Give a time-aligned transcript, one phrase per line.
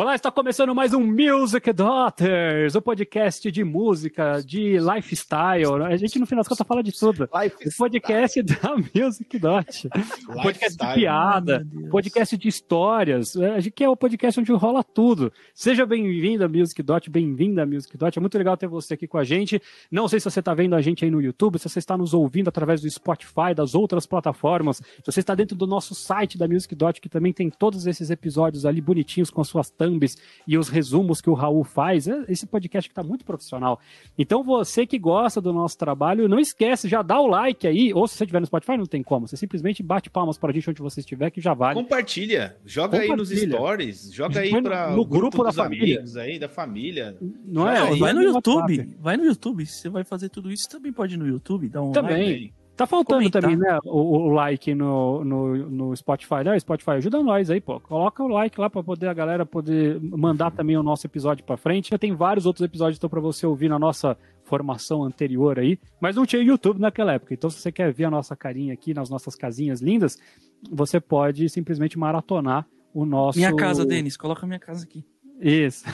[0.00, 5.82] Olá, está começando mais um Music Daughters, o podcast de música, de lifestyle.
[5.82, 7.24] A gente, no final das contas, fala de tudo.
[7.24, 9.88] O podcast da Music Dot.
[10.40, 13.34] podcast de piada, podcast de histórias.
[13.74, 15.32] Que é o podcast onde rola tudo.
[15.52, 18.16] Seja bem-vindo à Music Dot, bem-vinda à Music Dot.
[18.16, 19.60] É muito legal ter você aqui com a gente.
[19.90, 22.14] Não sei se você está vendo a gente aí no YouTube, se você está nos
[22.14, 24.76] ouvindo através do Spotify, das outras plataformas.
[24.76, 28.10] Se você está dentro do nosso site da Music Dot, que também tem todos esses
[28.10, 30.16] episódios ali bonitinhos com as suas thumbs
[30.46, 32.06] e os resumos que o Raul faz.
[32.06, 33.80] É, esse podcast que está muito profissional.
[34.18, 38.06] Então, você que gosta do nosso trabalho, não esquece, já dá o like aí, ou
[38.06, 39.26] se você estiver no Spotify, não tem como.
[39.26, 41.74] Você simplesmente bate palmas para a gente onde você estiver, que já vale.
[41.74, 43.12] Compartilha, joga Compartilha.
[43.12, 46.04] aí nos stories, joga aí para no grupo, grupo da família.
[46.16, 47.16] aí, da família.
[47.44, 47.96] Não é?
[47.96, 49.64] Vai no YouTube, vai no YouTube.
[49.66, 52.32] Se você vai fazer tudo isso, também pode ir no YouTube, dá um também.
[52.32, 53.42] like Tá faltando Comentar.
[53.42, 56.44] também, né, o, o, like no, no, no Spotify.
[56.44, 56.56] Né?
[56.60, 57.80] Spotify, ajuda nós aí, pô.
[57.80, 61.56] Coloca o like lá para poder a galera poder mandar também o nosso episódio para
[61.56, 61.90] frente.
[61.90, 66.14] Já tem vários outros episódios então para você ouvir na nossa formação anterior aí, mas
[66.14, 67.34] não tinha YouTube naquela época.
[67.34, 70.16] Então, se você quer ver a nossa carinha aqui nas nossas casinhas lindas,
[70.70, 73.38] você pode simplesmente maratonar o nosso.
[73.40, 75.04] Minha casa, Denis, coloca minha casa aqui.
[75.40, 75.84] Isso.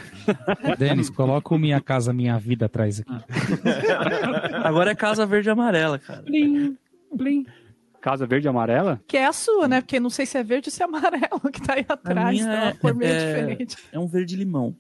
[0.79, 3.13] Denis, coloca o Minha Casa Minha Vida atrás aqui.
[4.65, 6.23] Agora é Casa Verde e Amarela, cara.
[6.23, 6.77] Blim,
[7.13, 7.47] blim.
[8.01, 9.01] Casa Verde e Amarela?
[9.07, 9.81] Que é a sua, né?
[9.81, 12.39] Porque não sei se é verde ou se é amarelo que tá aí atrás.
[12.39, 13.77] Então é, uma meio é, diferente.
[13.91, 14.77] É um verde limão.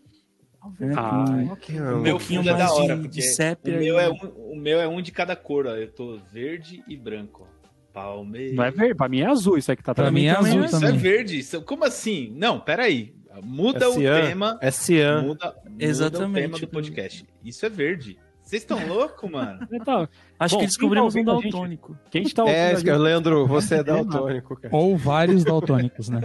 [0.94, 1.80] Ah, okay.
[1.80, 3.76] O meu fundo é da hora, de, de sépia.
[3.76, 5.70] O meu, é um, o meu é um de cada cor, ó.
[5.70, 7.46] Eu tô verde e branco.
[7.94, 8.56] Palmeiras.
[8.56, 10.44] Não é verde, pra mim é azul isso aqui tá Pra, pra mim é azul
[10.46, 10.66] também.
[10.66, 11.44] Isso é verde.
[11.64, 12.30] Como assim?
[12.36, 13.14] Não, peraí.
[13.42, 14.58] Muda é o tema.
[14.60, 15.22] É cian.
[15.22, 16.28] Muda, Exatamente.
[16.28, 17.26] muda o tema do podcast.
[17.44, 18.18] Isso é verde.
[18.42, 19.66] Vocês estão loucos, mano?
[19.72, 21.98] Então, Acho bom, que descobrimos tá um daltônico.
[22.10, 22.56] Quem está ouvindo?
[22.56, 22.90] É, gente...
[22.90, 24.76] Leandro, você é daltônico, cara.
[24.76, 26.20] Ou vários daltônicos, né?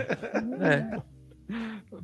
[0.62, 1.02] É.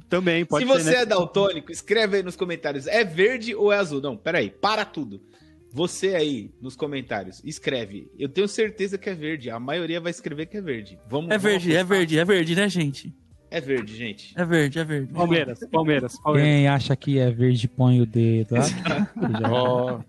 [0.10, 1.02] Também pode Se ser, você né?
[1.02, 2.88] é daltônico, escreve aí nos comentários.
[2.88, 4.02] É verde ou é azul?
[4.02, 5.22] Não, peraí, para tudo.
[5.72, 8.10] Você aí, nos comentários, escreve.
[8.18, 9.50] Eu tenho certeza que é verde.
[9.50, 10.98] A maioria vai escrever que é verde.
[11.10, 13.14] Vamos, é verde, vamos é verde, é verde, né, gente?
[13.56, 14.34] É verde, gente.
[14.36, 15.14] É verde, é verde.
[15.14, 16.50] Palmeiras, Palmeiras, Palmeiras.
[16.50, 18.56] Quem acha que é verde, põe o dedo.
[19.50, 20.02] oh.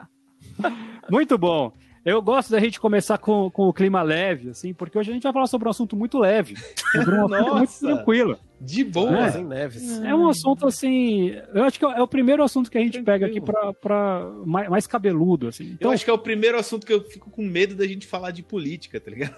[1.08, 1.72] Muito bom.
[2.04, 5.22] Eu gosto da gente começar com, com o clima leve, assim, porque hoje a gente
[5.22, 6.56] vai falar sobre um assunto muito leve.
[6.90, 8.38] Sobre um assunto muito tranquilo.
[8.60, 9.42] De boa, é.
[9.42, 10.00] Neves.
[10.00, 11.34] É um assunto assim.
[11.52, 13.18] Eu acho que é o primeiro assunto que a gente Tranquilo.
[13.18, 15.72] pega aqui pra, pra mais, mais cabeludo, assim.
[15.72, 18.06] Então, eu acho que é o primeiro assunto que eu fico com medo da gente
[18.06, 19.34] falar de política, tá ligado?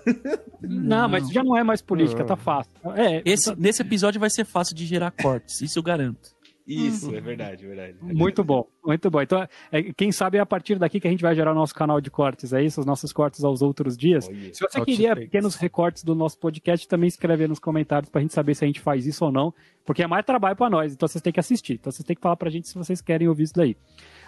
[0.63, 1.09] Não, não.
[1.09, 2.71] mas já não é mais política, tá fácil.
[2.95, 6.38] É, Esse, Nesse episódio vai ser fácil de gerar cortes, isso eu garanto.
[6.69, 7.97] Isso, é verdade, é verdade.
[8.03, 9.23] Muito bom, muito bom.
[9.23, 11.75] Então, é, quem sabe é a partir daqui que a gente vai gerar o nosso
[11.75, 12.81] canal de cortes, é isso?
[12.81, 14.29] Os nossos cortes aos outros dias.
[14.29, 18.35] Oh, Se você queria pequenos recortes do nosso podcast, também escreve nos comentários pra gente
[18.35, 21.09] saber se a gente faz isso ou não, porque é mais trabalho para nós, então
[21.09, 21.75] vocês têm que assistir.
[21.75, 23.75] Então vocês têm que falar pra gente se vocês querem ouvir isso daí.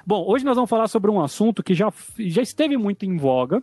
[0.06, 3.62] Bom, hoje nós vamos falar sobre um assunto que já, já esteve muito em voga,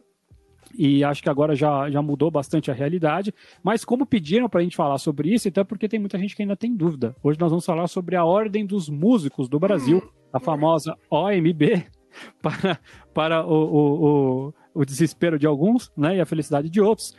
[0.75, 3.33] e acho que agora já, já mudou bastante a realidade.
[3.63, 6.35] Mas como pediram para a gente falar sobre isso, então é porque tem muita gente
[6.35, 7.15] que ainda tem dúvida.
[7.23, 10.01] Hoje nós vamos falar sobre a Ordem dos Músicos do Brasil,
[10.31, 11.85] a famosa OMB,
[12.41, 12.79] para,
[13.13, 17.15] para o, o, o, o desespero de alguns né, e a felicidade de outros.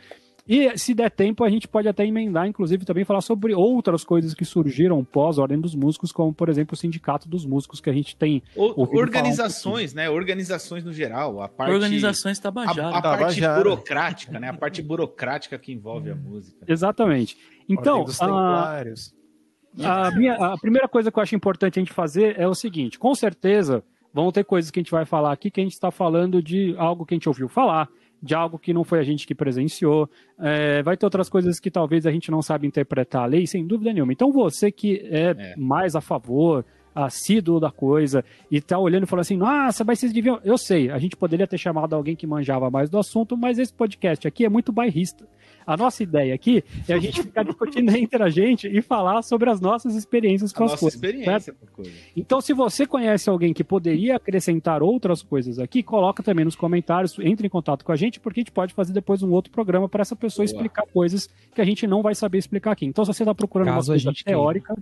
[0.49, 4.33] E se der tempo, a gente pode até emendar, inclusive, também falar sobre outras coisas
[4.33, 8.15] que surgiram pós-Ordem dos Músicos, como, por exemplo, o Sindicato dos Músicos, que a gente
[8.15, 8.41] tem.
[8.55, 10.09] O, organizações, um né?
[10.09, 11.39] Organizações no geral.
[11.39, 12.95] A parte, organizações tabajadas.
[12.95, 14.49] A, a parte burocrática, né?
[14.49, 16.65] A parte burocrática que envolve a música.
[16.67, 17.37] Exatamente.
[17.69, 18.07] Então.
[18.19, 22.55] A, a, minha, a primeira coisa que eu acho importante a gente fazer é o
[22.55, 25.73] seguinte: com certeza vão ter coisas que a gente vai falar aqui que a gente
[25.73, 27.87] está falando de algo que a gente ouviu falar
[28.21, 30.09] de algo que não foi a gente que presenciou.
[30.39, 33.65] É, vai ter outras coisas que talvez a gente não sabe interpretar a lei, sem
[33.65, 34.13] dúvida nenhuma.
[34.13, 35.55] Então você que é, é.
[35.57, 40.13] mais a favor, assíduo da coisa e tá olhando e falando assim, nossa, mas vocês
[40.13, 40.39] deviam.
[40.43, 43.73] Eu sei, a gente poderia ter chamado alguém que manjava mais do assunto, mas esse
[43.73, 45.27] podcast aqui é muito bairrista.
[45.69, 49.51] A nossa ideia aqui é a gente ficar discutindo entre a gente e falar sobre
[49.51, 50.95] as nossas experiências com a as nossa coisas.
[50.95, 51.91] Experiência com coisa.
[52.17, 57.15] Então, se você conhece alguém que poderia acrescentar outras coisas aqui, coloca também nos comentários,
[57.19, 59.87] entre em contato com a gente, porque a gente pode fazer depois um outro programa
[59.87, 60.55] para essa pessoa Boa.
[60.55, 62.87] explicar coisas que a gente não vai saber explicar aqui.
[62.87, 64.75] Então, se você está procurando Caso uma coisa teórica.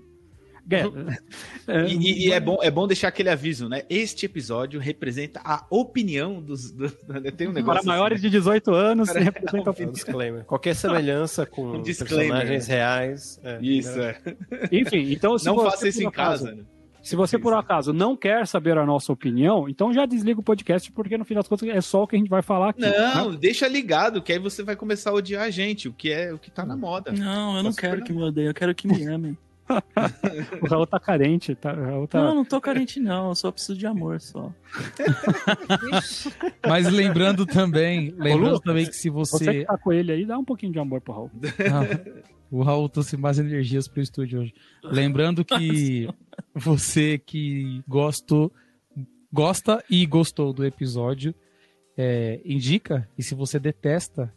[0.70, 3.84] É, e, e, é, bom, é bom deixar aquele aviso, né?
[3.90, 6.72] Este episódio representa a opinião dos.
[6.72, 6.90] Do,
[7.36, 8.30] tem um negócio Para assim, maiores né?
[8.30, 10.44] de 18 anos, Para, representa um disclaimer.
[10.46, 12.76] Qualquer semelhança com um personagens né?
[12.76, 13.40] reais.
[13.44, 14.18] É, isso, é.
[14.72, 15.36] Enfim, então.
[15.44, 16.64] não faça isso em casa, né?
[17.08, 20.92] Se você, por acaso, não quer saber a nossa opinião, então já desliga o podcast,
[20.92, 22.82] porque no final das contas é só o que a gente vai falar aqui.
[22.82, 23.38] Não, né?
[23.40, 26.38] deixa ligado, que aí você vai começar a odiar a gente, o que é o
[26.38, 27.14] que tá na moda.
[27.14, 29.38] Não, eu não quero que me odeiem, eu quero que me amem.
[30.62, 31.56] o Raul tá carente.
[31.56, 32.22] Tá, Raul tá...
[32.22, 33.30] Não, não tô carente, não.
[33.30, 34.54] Eu só preciso de amor só.
[36.68, 39.46] Mas lembrando também, lembrando Ô, também que se você.
[39.46, 41.32] Você que tá com ele aí, dá um pouquinho de amor pro Raul.
[41.34, 44.54] Não, o Raul trouxe mais energias pro estúdio hoje.
[44.84, 46.08] Lembrando que
[46.56, 48.52] você que gostou,
[49.32, 51.36] gosta e gostou do episódio,
[51.98, 53.08] é, indica.
[53.18, 54.34] E se você detesta,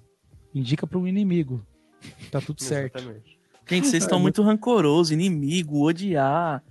[0.54, 1.64] indica para um inimigo.
[2.30, 2.98] Tá tudo certo.
[2.98, 3.39] Exatamente.
[3.70, 6.62] Gente, vocês estão muito rancorosos, inimigo, odiar.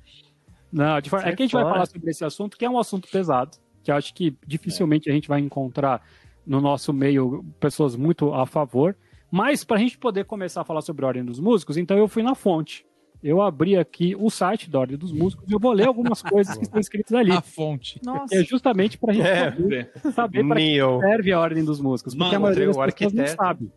[0.71, 3.57] Não, é que a gente vai falar sobre esse assunto, que é um assunto pesado,
[3.81, 5.11] que eu acho que dificilmente é.
[5.11, 6.05] a gente vai encontrar
[6.45, 8.95] no nosso meio pessoas muito a favor.
[9.31, 12.07] Mas para a gente poder começar a falar sobre a Ordem dos Músicos, então eu
[12.07, 12.85] fui na fonte.
[13.23, 16.57] Eu abri aqui o site da Ordem dos Músicos e eu vou ler algumas coisas
[16.57, 17.31] que estão escritas ali.
[17.35, 17.99] A fonte.
[18.03, 18.35] Nossa.
[18.35, 22.13] É justamente para a gente é, saber para que serve a Ordem dos Músicos.
[22.13, 23.71] Porque Mano, a maioria das pessoas não sabe.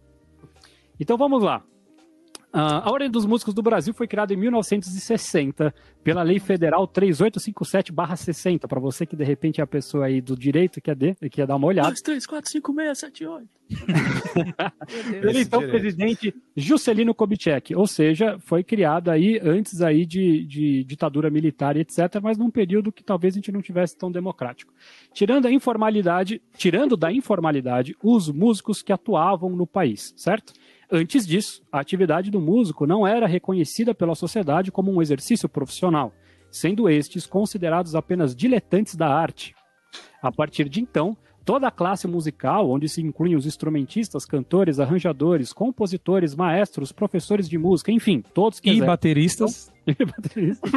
[0.99, 1.63] Então vamos lá.
[2.55, 8.69] Uh, a Ordem dos Músicos do Brasil foi criada em 1960 pela Lei Federal 3857-60.
[8.69, 11.31] Para você que de repente é a pessoa aí do direito que quer, de, que
[11.31, 11.89] quer dar uma olhada.
[11.89, 13.49] 2, 3, 4, 5, 6, 7, 8.
[15.23, 21.31] Ele então presidente Juscelino Kubitschek, ou seja, foi criado aí antes aí de, de ditadura
[21.31, 24.75] militar e etc, mas num período que talvez a gente não tivesse tão democrático.
[25.15, 30.53] Tirando a informalidade, tirando da informalidade os músicos que atuavam no país, certo?
[30.95, 36.13] Antes disso, a atividade do músico não era reconhecida pela sociedade como um exercício profissional,
[36.51, 39.55] sendo estes considerados apenas diletantes da arte.
[40.21, 41.17] A partir de então,
[41.47, 47.57] toda a classe musical, onde se incluem os instrumentistas, cantores, arranjadores, compositores, maestros, professores de
[47.57, 48.71] música, enfim, todos que.
[48.71, 49.73] E bateristas.
[49.85, 50.71] E bateristas.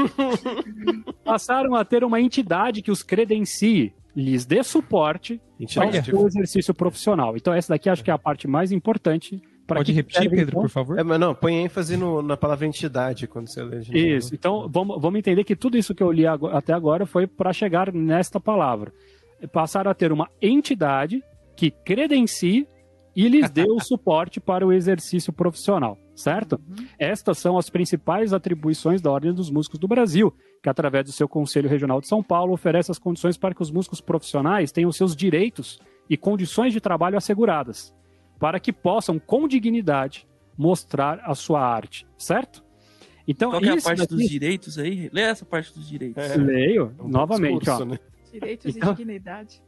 [1.24, 5.40] passaram a ter uma entidade que os credencie, lhes dê suporte
[5.78, 7.38] ao exercício profissional.
[7.38, 10.62] Então, essa daqui acho que é a parte mais importante Pode repetir, Pedro, então?
[10.62, 11.00] por favor?
[11.00, 13.80] É, mas não, põe ênfase no, na palavra entidade quando você lê.
[13.80, 17.52] Isso, então vamos, vamos entender que tudo isso que eu li até agora foi para
[17.52, 18.94] chegar nesta palavra.
[19.52, 21.24] Passaram a ter uma entidade
[21.56, 22.68] que credencie
[23.16, 26.60] e lhes dê o suporte para o exercício profissional, certo?
[26.68, 26.86] Uhum.
[27.00, 30.32] Estas são as principais atribuições da Ordem dos Músicos do Brasil,
[30.62, 33.72] que através do seu Conselho Regional de São Paulo oferece as condições para que os
[33.72, 37.95] músicos profissionais tenham seus direitos e condições de trabalho asseguradas
[38.40, 40.28] para que possam, com dignidade,
[40.58, 42.64] mostrar a sua arte, certo?
[43.28, 44.16] Então, Qual é a parte daqui...
[44.16, 45.10] dos direitos aí?
[45.12, 46.24] Lê essa parte dos direitos.
[46.24, 47.60] É, Leio, é um novamente.
[47.60, 47.86] Discurso, ó.
[47.86, 48.00] Né?
[48.32, 49.62] Direitos então, e dignidade.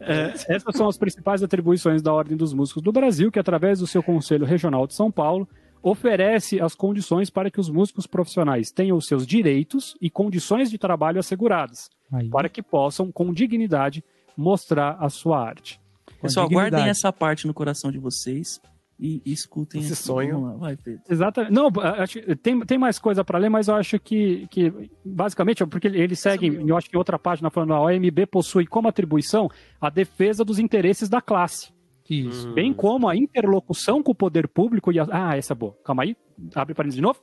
[0.00, 3.86] É, essas são as principais atribuições da Ordem dos Músicos do Brasil, que, através do
[3.86, 5.48] seu Conselho Regional de São Paulo,
[5.82, 10.78] oferece as condições para que os músicos profissionais tenham os seus direitos e condições de
[10.78, 12.28] trabalho asseguradas, Aí.
[12.28, 14.02] para que possam, com dignidade,
[14.36, 15.80] mostrar a sua arte.
[16.26, 18.60] Pessoal, guardem essa parte no coração de vocês
[18.98, 20.56] e, escutem esse sonho.
[20.58, 21.02] Vai, Pedro.
[21.08, 21.52] Exatamente.
[21.52, 24.72] Não, acho, tem, tem mais coisa para ler, mas eu acho que, que
[25.04, 29.50] basicamente, porque eles seguem, eu acho que outra página falando a OMB possui como atribuição
[29.80, 31.74] a defesa dos interesses da classe.
[32.08, 32.52] Isso.
[32.52, 35.06] Bem como a interlocução com o poder público e a...
[35.10, 35.76] Ah, essa é boa.
[35.84, 36.16] Calma aí.
[36.54, 37.20] Abre parênteses de novo.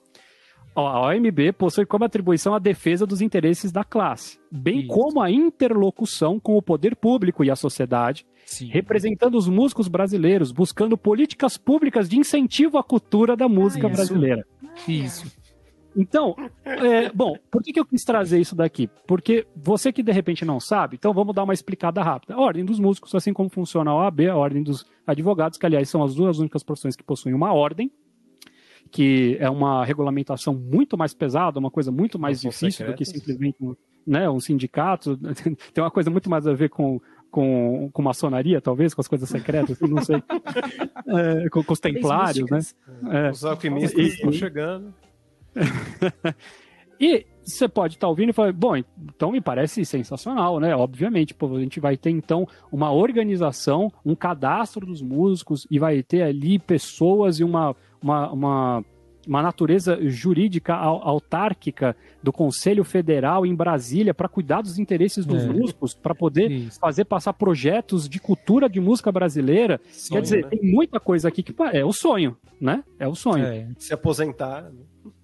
[0.75, 4.87] A OMB possui como atribuição a defesa dos interesses da classe, bem Isso.
[4.87, 8.67] como a interlocução com o poder público e a sociedade, Sim.
[8.67, 14.45] representando os músicos brasileiros, buscando políticas públicas de incentivo à cultura da música ah, brasileira.
[14.87, 15.31] Isso.
[15.95, 18.89] Então, é, bom, por que, que eu quis trazer isso daqui?
[19.07, 22.33] Porque você que de repente não sabe, então vamos dar uma explicada rápida.
[22.33, 25.89] A ordem dos músicos, assim como funciona a OAB, a ordem dos advogados, que aliás
[25.89, 27.91] são as duas únicas profissões que possuem uma ordem,
[28.93, 33.57] que é uma regulamentação muito mais pesada, uma coisa muito mais difícil do que simplesmente
[34.05, 35.17] né, um sindicato.
[35.73, 39.27] Tem uma coisa muito mais a ver com, com, com maçonaria, talvez, com as coisas
[39.27, 40.21] secretas, não sei.
[41.05, 42.59] É, com, com, os templários, né?
[43.11, 43.29] É.
[43.29, 44.93] Os alquimistas e, estão chegando.
[46.99, 50.73] e você pode estar tá ouvindo e falar, bom, então me parece sensacional, né?
[50.75, 56.01] Obviamente, pô, a gente vai ter então uma organização, um cadastro dos músicos e vai
[56.01, 58.85] ter ali pessoas e uma, uma, uma,
[59.25, 65.47] uma natureza jurídica autárquica do Conselho Federal em Brasília para cuidar dos interesses dos é.
[65.47, 66.79] músicos, para poder Isso.
[66.79, 69.79] fazer passar projetos de cultura de música brasileira.
[69.89, 70.49] Sonho, Quer dizer, né?
[70.49, 72.83] tem muita coisa aqui que é o sonho, né?
[72.99, 73.45] É o sonho.
[73.45, 73.67] É.
[73.79, 74.69] Se aposentar.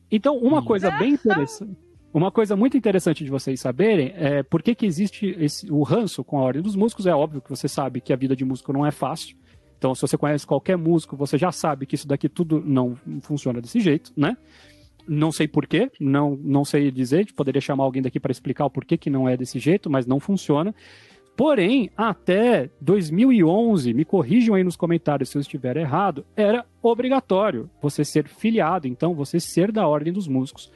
[0.09, 1.77] Então, uma coisa bem interessante.
[2.11, 6.23] Uma coisa muito interessante de vocês saberem é por que, que existe esse, o ranço
[6.23, 7.05] com a Ordem dos Músicos.
[7.05, 9.37] É óbvio que você sabe que a vida de músico não é fácil.
[9.79, 13.61] Então, se você conhece qualquer músico, você já sabe que isso daqui tudo não funciona
[13.61, 14.35] desse jeito, né?
[15.07, 18.97] Não sei porquê, não, não sei dizer, poderia chamar alguém daqui para explicar o porquê
[18.97, 20.75] que não é desse jeito, mas não funciona.
[21.35, 28.03] Porém, até 2011, me corrijam aí nos comentários se eu estiver errado, era obrigatório você
[28.03, 30.69] ser filiado, então você ser da Ordem dos Músicos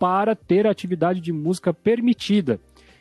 [0.00, 2.58] para ter atividade de música permitida.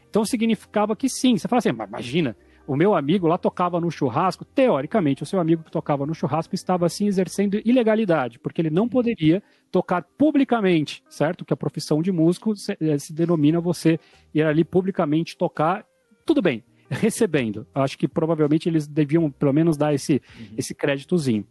[0.08, 1.36] Então significava que sim.
[1.36, 2.38] Você fala assim, mas imagina,
[2.68, 6.54] o meu amigo lá tocava no churrasco, teoricamente, o seu amigo que tocava no churrasco
[6.54, 11.46] estava assim exercendo ilegalidade, porque ele não poderia tocar publicamente, certo?
[11.46, 14.00] Que a profissão de músico se, eh, se denomina você
[14.34, 15.86] ir ali publicamente tocar,
[16.26, 17.66] tudo bem, recebendo.
[17.74, 20.56] Acho que provavelmente eles deviam pelo menos dar esse, uhum.
[20.58, 21.46] esse créditozinho.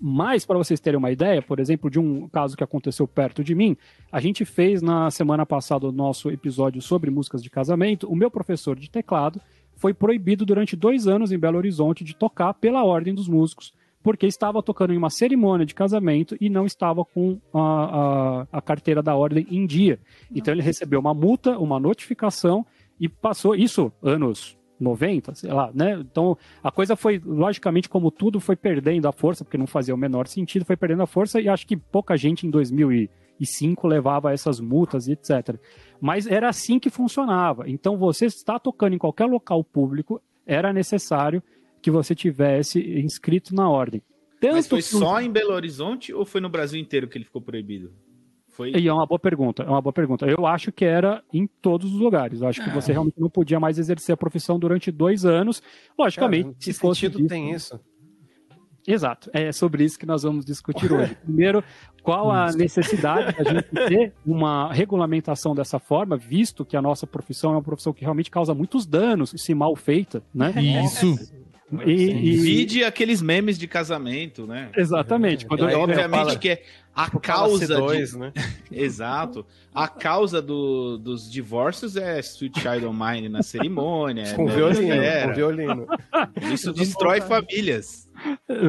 [0.00, 3.54] Mas, para vocês terem uma ideia, por exemplo, de um caso que aconteceu perto de
[3.54, 3.76] mim,
[4.12, 8.06] a gente fez na semana passada o nosso episódio sobre músicas de casamento.
[8.06, 9.40] O meu professor de teclado
[9.78, 14.26] foi proibido durante dois anos em Belo Horizonte de tocar pela ordem dos músicos, porque
[14.26, 17.60] estava tocando em uma cerimônia de casamento e não estava com a,
[18.52, 19.98] a, a carteira da ordem em dia.
[20.34, 22.66] Então ele recebeu uma multa, uma notificação
[22.98, 25.94] e passou isso anos 90, sei lá, né?
[26.00, 29.98] Então a coisa foi, logicamente, como tudo, foi perdendo a força, porque não fazia o
[29.98, 32.50] menor sentido, foi perdendo a força e acho que pouca gente em
[33.38, 35.56] 2005 levava essas multas e etc.
[36.00, 37.68] Mas era assim que funcionava.
[37.68, 41.42] Então você está tocando em qualquer local público, era necessário
[41.80, 44.02] que você tivesse inscrito na ordem.
[44.40, 47.42] Tanto Mas foi só em Belo Horizonte ou foi no Brasil inteiro que ele ficou
[47.42, 47.92] proibido?
[48.48, 48.72] Foi...
[48.72, 50.26] E é uma boa pergunta, é uma boa pergunta.
[50.26, 52.40] Eu acho que era em todos os lugares.
[52.40, 55.62] Eu acho que você realmente não podia mais exercer a profissão durante dois anos.
[55.96, 57.80] Logicamente, Cara, se fosse sentido isso, tem isso?
[58.90, 61.14] Exato, é sobre isso que nós vamos discutir hoje.
[61.22, 61.62] Primeiro,
[62.02, 67.50] qual a necessidade da gente ter uma regulamentação dessa forma, visto que a nossa profissão
[67.50, 70.54] é uma profissão que realmente causa muitos danos se mal feita, né?
[70.84, 71.30] Isso.
[71.84, 72.36] E, e...
[72.38, 74.70] Vide aqueles memes de casamento, né?
[74.76, 75.46] Exatamente.
[75.46, 76.36] Quando, é, obviamente fala...
[76.38, 76.62] que é
[76.94, 78.18] a causa dois, de...
[78.18, 78.32] né?
[78.72, 79.44] Exato.
[79.74, 84.32] A causa do, dos divórcios é Sweet Child of Mine na cerimônia.
[84.34, 84.54] com, né?
[84.54, 85.86] violino, com violino.
[86.52, 88.08] Isso destrói famílias.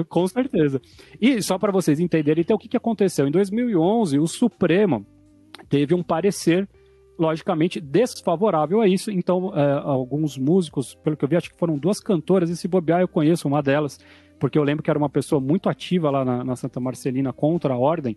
[0.10, 0.82] Com certeza.
[1.20, 3.28] E só para vocês entenderem, então, o que, que aconteceu?
[3.28, 5.06] Em 2011, o Supremo
[5.70, 6.68] teve um parecer
[7.20, 9.12] logicamente desfavorável a isso.
[9.12, 12.68] Então, é, alguns músicos, pelo que eu vi, acho que foram duas cantoras, e se
[12.68, 14.00] bobear eu conheço uma delas,
[14.40, 17.74] porque eu lembro que era uma pessoa muito ativa lá na, na Santa Marcelina contra
[17.74, 18.16] a ordem.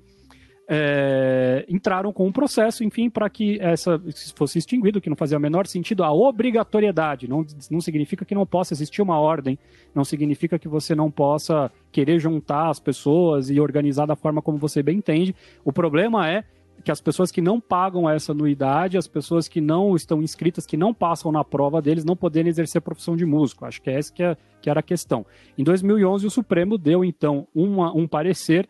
[0.74, 4.00] É, entraram com um processo, enfim, para que essa
[4.36, 7.28] fosse extinguido, que não fazia o menor sentido, a obrigatoriedade.
[7.28, 9.58] Não, não significa que não possa existir uma ordem,
[9.92, 14.56] não significa que você não possa querer juntar as pessoas e organizar da forma como
[14.56, 15.34] você bem entende.
[15.64, 16.44] O problema é
[16.84, 20.76] que as pessoas que não pagam essa anuidade, as pessoas que não estão inscritas, que
[20.76, 23.64] não passam na prova deles, não poderem exercer a profissão de músico.
[23.64, 25.24] Acho que é essa que, é, que era a questão.
[25.56, 28.68] Em 2011, o Supremo deu, então, uma, um parecer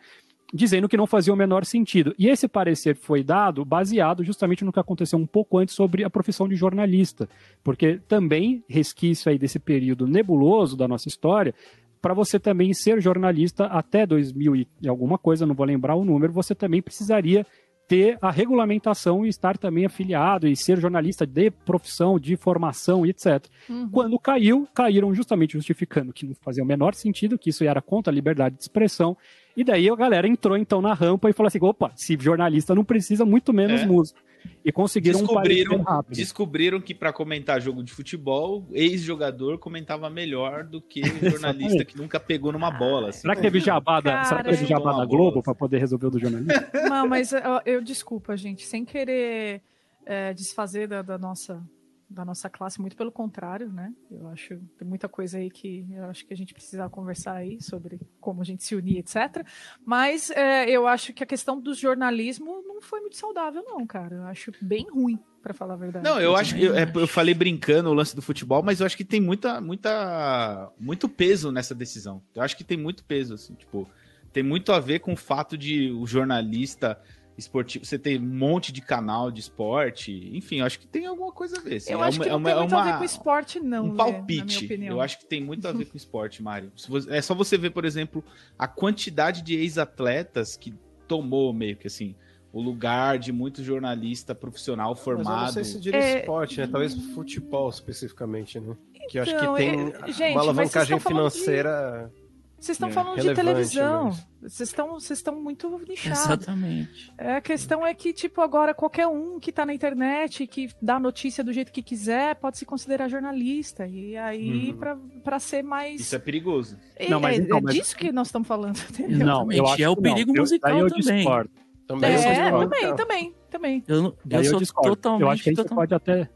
[0.53, 2.13] dizendo que não fazia o menor sentido.
[2.17, 6.09] E esse parecer foi dado baseado justamente no que aconteceu um pouco antes sobre a
[6.09, 7.27] profissão de jornalista,
[7.63, 11.55] porque também resquício aí desse período nebuloso da nossa história,
[11.99, 16.31] para você também ser jornalista até 2000 e alguma coisa, não vou lembrar o número,
[16.31, 17.47] você também precisaria
[17.87, 23.09] ter a regulamentação e estar também afiliado e ser jornalista de profissão, de formação e
[23.09, 23.45] etc.
[23.69, 23.89] Uhum.
[23.89, 28.11] Quando caiu, caíram justamente justificando que não fazia o menor sentido, que isso era contra
[28.11, 29.17] a liberdade de expressão.
[29.55, 32.83] E daí a galera entrou então na rampa e falou assim: opa, se jornalista não
[32.83, 33.85] precisa, muito menos é.
[33.85, 34.19] músico
[34.63, 36.15] e conseguiram descobriram, um rápido.
[36.15, 42.19] Descobriram que para comentar jogo de futebol, ex-jogador comentava melhor do que jornalista que nunca
[42.19, 43.09] pegou numa bola.
[43.09, 43.21] Assim.
[43.21, 46.11] Será que teve jabá da, será que teve jabá da Globo para poder resolver o
[46.11, 46.69] do jornalista?
[46.89, 49.61] Não, mas eu, eu desculpa, gente, sem querer
[50.05, 51.61] é, desfazer da, da nossa
[52.09, 53.93] da nossa classe, muito pelo contrário, né?
[54.11, 57.61] Eu acho tem muita coisa aí que eu acho que a gente precisa conversar aí
[57.61, 59.45] sobre como a gente se unir, etc.
[59.85, 64.15] Mas é, eu acho que a questão do jornalismo não foi muito saudável, não, cara.
[64.15, 66.05] Eu acho bem ruim, para falar a verdade.
[66.05, 68.85] Não, eu acho que eu, é, eu falei brincando o lance do futebol, mas eu
[68.85, 72.23] acho que tem muita, muita, muito peso nessa decisão.
[72.33, 73.87] Eu acho que tem muito peso, assim, tipo,
[74.31, 76.99] tem muito a ver com o fato de o jornalista
[77.37, 81.31] esportivo, você tem um monte de canal de esporte, enfim, eu acho que tem alguma
[81.31, 81.77] coisa a ver.
[81.77, 81.91] Assim.
[81.91, 83.85] Eu é acho uma, que não é tem muito uma, a ver com esporte, não.
[83.85, 84.69] Um palpite.
[84.83, 86.71] eu acho que tem muito a ver com esporte, Mário.
[87.09, 88.23] É só você ver, por exemplo,
[88.57, 90.73] a quantidade de ex-atletas que
[91.07, 92.15] tomou meio que assim
[92.53, 95.27] o lugar de muito jornalista profissional formado.
[95.27, 96.19] Mas eu não sei se diria é...
[96.19, 96.67] esporte, né?
[96.67, 98.77] Talvez futebol especificamente, né?
[99.09, 100.11] Que eu acho que então, tem é...
[100.11, 102.11] Gente, uma alavancagem financeira.
[102.13, 102.22] De
[102.63, 104.11] vocês estão é, falando de televisão.
[104.41, 106.25] Vocês estão, vocês estão muito nichados.
[106.25, 107.13] Exatamente.
[107.17, 110.97] É, a questão é que, tipo, agora qualquer um que está na internet, que dá
[110.97, 113.85] notícia do jeito que quiser, pode se considerar jornalista.
[113.85, 115.21] E aí, uhum.
[115.21, 115.99] para ser mais.
[115.99, 116.79] Isso é perigoso.
[116.95, 117.75] É, não, mas, então, é mas...
[117.75, 118.77] disso que nós estamos falando.
[118.91, 119.25] Entendeu?
[119.27, 120.41] Não, eu acho é o perigo não.
[120.41, 121.17] musical eu, também.
[121.17, 121.51] Discordo.
[121.85, 123.83] Também, é, também, também, também.
[123.85, 124.95] Eu, eu, eu sou discordo.
[124.95, 125.21] totalmente.
[125.21, 125.89] Eu acho que a gente totalmente...
[125.89, 126.29] pode até.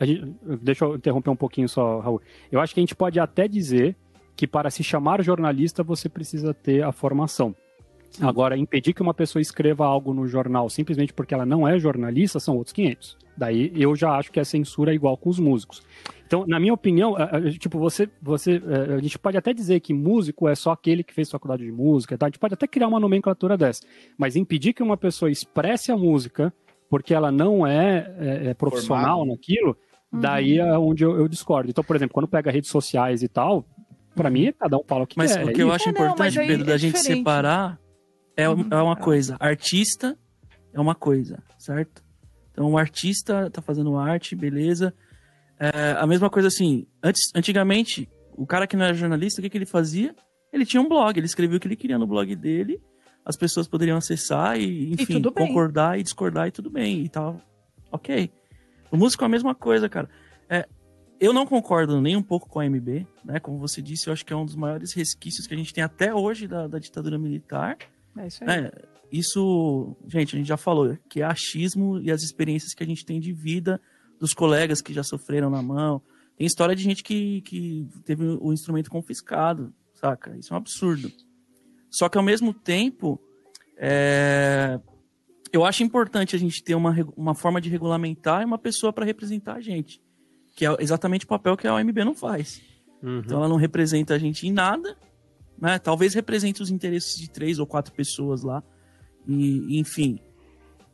[0.00, 2.22] Gente, deixa eu interromper um pouquinho só, Raul.
[2.50, 3.94] Eu acho que a gente pode até dizer
[4.36, 7.54] que para se chamar jornalista você precisa ter a formação,
[8.20, 12.38] Agora, impedir que uma pessoa escreva algo no jornal simplesmente porque ela não é jornalista
[12.38, 13.16] são outros 500.
[13.36, 15.82] Daí eu já acho que a censura é igual com os músicos.
[16.24, 17.16] Então, na minha opinião,
[17.58, 21.12] tipo, você, você, é, a gente pode até dizer que músico é só aquele que
[21.12, 22.26] fez faculdade de música, tá?
[22.26, 23.82] A gente pode até criar uma nomenclatura dessa,
[24.16, 26.52] mas impedir que uma pessoa expresse a música
[26.88, 29.32] porque ela não é, é, é profissional Formado.
[29.32, 29.76] naquilo,
[30.12, 30.20] uhum.
[30.20, 31.70] daí é onde eu, eu, discordo.
[31.70, 33.66] Então, por exemplo, quando pega redes sociais e tal,
[34.14, 35.44] para mim, cada um fala o que mas quer.
[35.44, 37.78] Mas o que eu acho importante, não, Pedro, da gente separar
[38.36, 39.36] é, é uma coisa.
[39.38, 40.16] Artista
[40.72, 42.02] é uma coisa, certo?
[42.50, 44.94] Então, o artista tá fazendo arte, beleza.
[45.58, 49.50] É, a mesma coisa assim, antes, antigamente, o cara que não era jornalista, o que,
[49.50, 50.14] que ele fazia?
[50.52, 52.80] Ele tinha um blog, ele escrevia o que ele queria no blog dele,
[53.24, 57.40] as pessoas poderiam acessar e, enfim, e concordar e discordar e tudo bem e tal.
[57.90, 58.30] Ok.
[58.90, 60.08] O músico é a mesma coisa, cara.
[60.48, 60.68] É,
[61.24, 63.40] eu não concordo nem um pouco com a MB, né?
[63.40, 65.82] Como você disse, eu acho que é um dos maiores resquícios que a gente tem
[65.82, 67.78] até hoje da, da ditadura militar.
[68.16, 68.50] É isso aí.
[68.50, 68.72] É,
[69.10, 73.06] isso, gente, a gente já falou, que é achismo e as experiências que a gente
[73.06, 73.80] tem de vida
[74.20, 76.02] dos colegas que já sofreram na mão.
[76.36, 80.36] Tem história de gente que, que teve o instrumento confiscado, saca?
[80.36, 81.10] Isso é um absurdo.
[81.90, 83.18] Só que ao mesmo tempo,
[83.78, 84.78] é...
[85.52, 89.06] eu acho importante a gente ter uma, uma forma de regulamentar e uma pessoa para
[89.06, 90.03] representar a gente.
[90.54, 92.62] Que é exatamente o papel que a OMB não faz.
[93.02, 93.18] Uhum.
[93.18, 94.96] Então ela não representa a gente em nada,
[95.58, 95.78] né?
[95.78, 98.62] Talvez represente os interesses de três ou quatro pessoas lá.
[99.26, 100.18] E, enfim.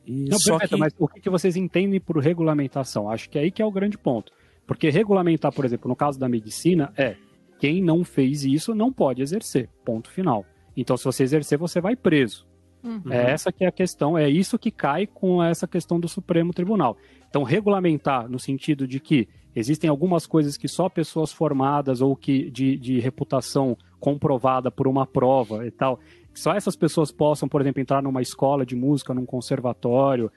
[0.06, 0.80] E não, só perfeito, que...
[0.80, 3.10] mas o que vocês entendem por regulamentação?
[3.10, 4.32] Acho que é aí que é o grande ponto.
[4.66, 7.16] Porque regulamentar, por exemplo, no caso da medicina, é
[7.58, 9.68] quem não fez isso não pode exercer.
[9.84, 10.46] Ponto final.
[10.76, 12.48] Então, se você exercer, você vai preso.
[12.82, 13.12] Uhum.
[13.12, 16.54] É essa que é a questão, é isso que cai com essa questão do Supremo
[16.54, 16.96] Tribunal.
[17.28, 22.50] Então, regulamentar no sentido de que existem algumas coisas que só pessoas formadas ou que
[22.50, 26.00] de, de reputação comprovada por uma prova e tal,
[26.34, 30.30] só essas pessoas possam, por exemplo, entrar numa escola de música, num conservatório.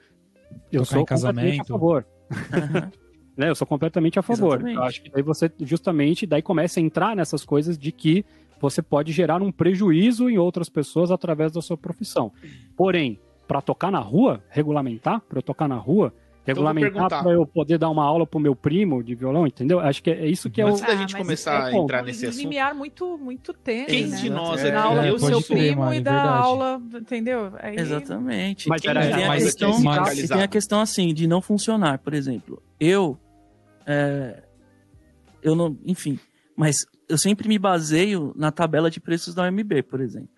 [0.70, 2.06] Eu Tocar sou completamente a favor.
[2.30, 2.90] Uhum.
[3.36, 3.50] né?
[3.50, 4.56] Eu sou completamente a favor.
[4.56, 4.76] Exatamente.
[4.76, 8.24] Eu acho que daí você justamente daí começa a entrar nessas coisas de que
[8.60, 12.32] você pode gerar um prejuízo em outras pessoas através da sua profissão.
[12.76, 16.14] Porém, para tocar na rua, regulamentar, para eu tocar na rua,
[16.46, 19.80] então, regulamentar para eu poder dar uma aula pro meu primo de violão, entendeu?
[19.80, 20.86] Acho que é isso que é Antes o...
[20.86, 22.42] da gente ah, começar é a entrar nesse assunto...
[22.42, 24.16] limiar muito, muito tênue, Quem né?
[24.18, 27.52] de nós é, aqui aula pro seu primo e dar aula, entendeu?
[27.58, 27.76] Aí...
[27.78, 28.68] Exatamente.
[28.68, 30.28] Mas, era, tem, a questão, mas...
[30.28, 32.62] tem a questão, assim, de não funcionar, por exemplo.
[32.78, 33.18] Eu...
[33.86, 34.42] É,
[35.42, 35.78] eu não...
[35.86, 36.18] Enfim,
[36.56, 40.33] mas eu sempre me baseio na tabela de preços da OMB, por exemplo.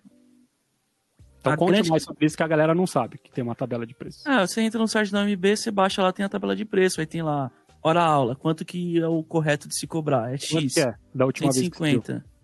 [1.47, 1.89] Então a conte grande...
[1.89, 4.25] mais sobre isso que a galera não sabe, que tem uma tabela de preços.
[4.25, 6.99] Ah, você entra no site da UMB, você baixa lá, tem a tabela de preço,
[6.99, 10.73] aí tem lá hora aula, quanto que é o correto de se cobrar, é X.
[10.73, 10.93] que é?
[11.13, 12.13] Da última 150.
[12.13, 12.37] vez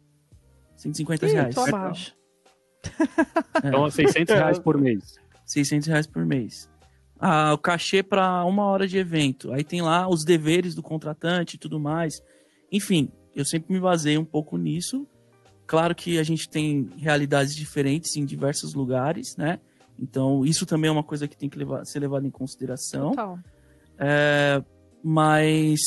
[0.77, 1.55] 150 reais.
[1.55, 2.13] Tô abaixo.
[3.63, 5.15] Então, 600 reais por mês.
[5.45, 6.69] 600 reais por mês.
[7.17, 9.53] Ah, o cachê para uma hora de evento.
[9.53, 12.21] Aí tem lá os deveres do contratante e tudo mais.
[12.69, 15.07] Enfim, eu sempre me baseio um pouco nisso
[15.65, 19.59] Claro que a gente tem realidades diferentes em diversos lugares, né?
[19.99, 23.11] Então, isso também é uma coisa que tem que levar, ser levado em consideração.
[23.11, 23.39] Total.
[23.97, 24.63] É,
[25.03, 25.79] mas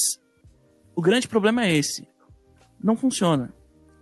[0.95, 2.09] o grande problema é esse.
[2.83, 3.53] Não funciona.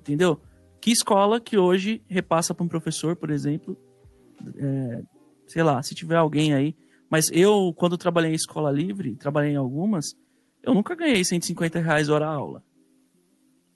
[0.00, 0.40] Entendeu?
[0.80, 3.76] Que escola que hoje repassa para um professor, por exemplo,
[4.56, 5.02] é,
[5.46, 6.76] sei lá, se tiver alguém aí.
[7.10, 10.14] Mas eu, quando trabalhei em escola livre, trabalhei em algumas,
[10.62, 12.62] eu nunca ganhei 150 reais hora aula.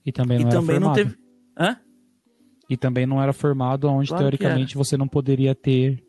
[0.05, 1.17] E também não, e também não teve.
[1.57, 1.81] Hã?
[2.69, 6.03] E também não era formado onde, claro teoricamente, você não poderia ter.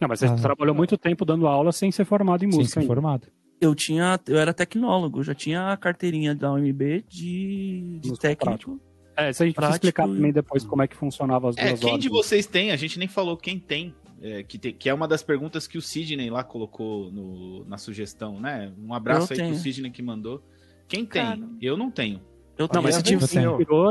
[0.00, 2.64] Não, mas você ah, trabalhou muito tempo dando aula sem ser formado em música.
[2.64, 2.94] Sem ser ainda.
[2.94, 3.26] formado.
[3.60, 4.18] Eu tinha.
[4.28, 8.44] Eu era tecnólogo, já tinha a carteirinha da UMB de, de técnico.
[8.44, 8.80] Prático.
[9.16, 11.82] É, se a gente precisa explicar também depois como é que funcionava as é, duas
[11.82, 12.72] é, quem de vocês tem?
[12.72, 13.94] A gente nem falou quem tem.
[14.20, 17.76] É, que, tem, que é uma das perguntas que o Sidney lá colocou no, na
[17.76, 18.72] sugestão, né?
[18.78, 19.54] Um abraço eu aí tenho.
[19.54, 20.42] pro Sidney que mandou.
[20.88, 21.22] Quem tem?
[21.22, 22.20] Cara, eu não tenho.
[22.56, 23.90] Eu não, mas se tiver tirou,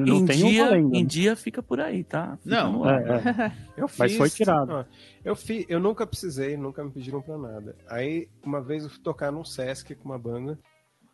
[0.00, 0.96] não em tem dia, ainda.
[0.96, 2.38] Em dia fica por aí, tá?
[2.42, 3.52] Fica não, é, é.
[3.76, 4.86] eu fiz, mas foi tirado.
[5.24, 7.74] eu, fiz, eu nunca precisei, nunca me pediram pra nada.
[7.88, 10.56] Aí, uma vez eu fui tocar num Sesc com uma banda.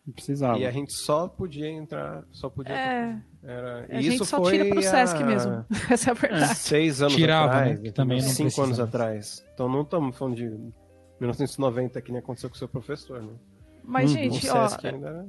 [0.07, 0.59] Não precisava.
[0.59, 2.75] E a gente só podia entrar, só podia.
[2.75, 3.19] É.
[3.43, 3.87] Era...
[3.89, 5.27] A gente só tira pro Sesc a...
[5.27, 5.65] mesmo.
[5.91, 6.55] Essa é a verdade.
[6.57, 7.91] Seis anos Tirava, atrás, né?
[7.93, 9.47] também cinco anos atrás.
[9.55, 10.51] Então não estamos falando de
[11.19, 13.33] 1990 que nem aconteceu com o seu professor, né?
[13.83, 14.69] Mas, hum, gente, ó.
[14.85, 15.27] Ainda era...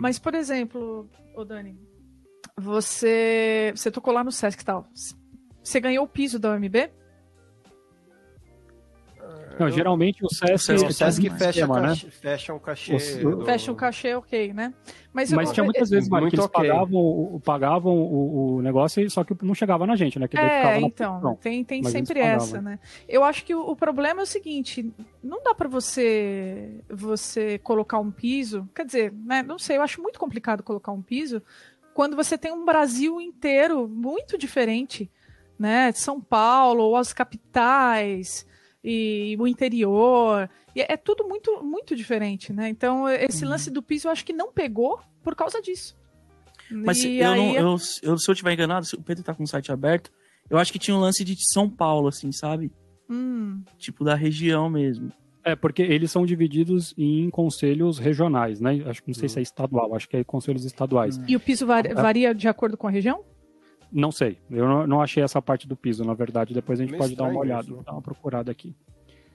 [0.00, 1.78] Mas, por exemplo, o Dani,
[2.56, 4.88] você, você tocou lá no Sesc e tal.
[5.62, 6.90] Você ganhou o piso da OMB?
[9.60, 11.94] Não, geralmente o SESC, o SESC fecha, esquema, né?
[11.94, 12.94] fecha um cachê.
[13.24, 13.44] O, do...
[13.44, 14.72] Fecha um cachê, ok, né?
[15.12, 16.68] Mas, Mas eu, tinha muitas vezes, Mark, que eles okay.
[16.68, 20.26] pagavam, pagavam o, o, negócio, só que não chegava na gente, né?
[20.26, 22.78] Que é, então, tem, tem sempre essa, né?
[23.08, 24.90] Eu acho que o, o, problema é o seguinte,
[25.22, 29.42] não dá para você você colocar um piso, quer dizer, né?
[29.42, 31.42] Não sei, eu acho muito complicado colocar um piso
[31.92, 35.10] quando você tem um Brasil inteiro muito diferente,
[35.58, 35.92] né?
[35.92, 38.46] São Paulo, ou as capitais
[38.82, 40.48] e o interior.
[40.74, 42.68] E é tudo muito, muito diferente, né?
[42.68, 43.50] Então, esse uhum.
[43.50, 45.96] lance do piso eu acho que não pegou por causa disso.
[46.70, 49.46] Mas eu não, eu, eu, se eu tiver enganado, se o Pedro tá com o
[49.46, 50.10] site aberto,
[50.48, 52.72] eu acho que tinha um lance de São Paulo, assim, sabe?
[53.08, 53.62] Hum.
[53.76, 55.12] Tipo, da região mesmo.
[55.42, 58.82] É, porque eles são divididos em conselhos regionais, né?
[58.86, 61.20] Acho que não sei se é estadual, acho que é conselhos estaduais.
[61.26, 63.24] E o piso var varia de acordo com a região?
[63.92, 64.38] Não sei.
[64.50, 66.54] Eu não, não, achei essa parte do piso, na verdade.
[66.54, 67.82] Depois a gente pode dar uma olhada, isso.
[67.82, 68.74] dar uma procurada aqui.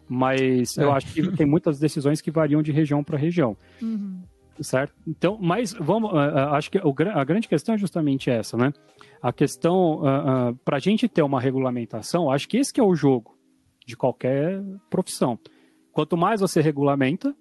[0.07, 0.83] Mas é.
[0.83, 3.57] eu acho que tem muitas decisões que variam de região para região.
[3.81, 4.21] Uhum.
[4.61, 4.93] Certo?
[5.05, 6.13] Então, mas vamos.
[6.13, 8.71] Uh, acho que o, a grande questão é justamente essa, né?
[9.21, 12.83] A questão, uh, uh, para a gente ter uma regulamentação, acho que esse que é
[12.83, 13.37] o jogo
[13.85, 15.37] de qualquer profissão.
[15.91, 17.35] Quanto mais você regulamenta,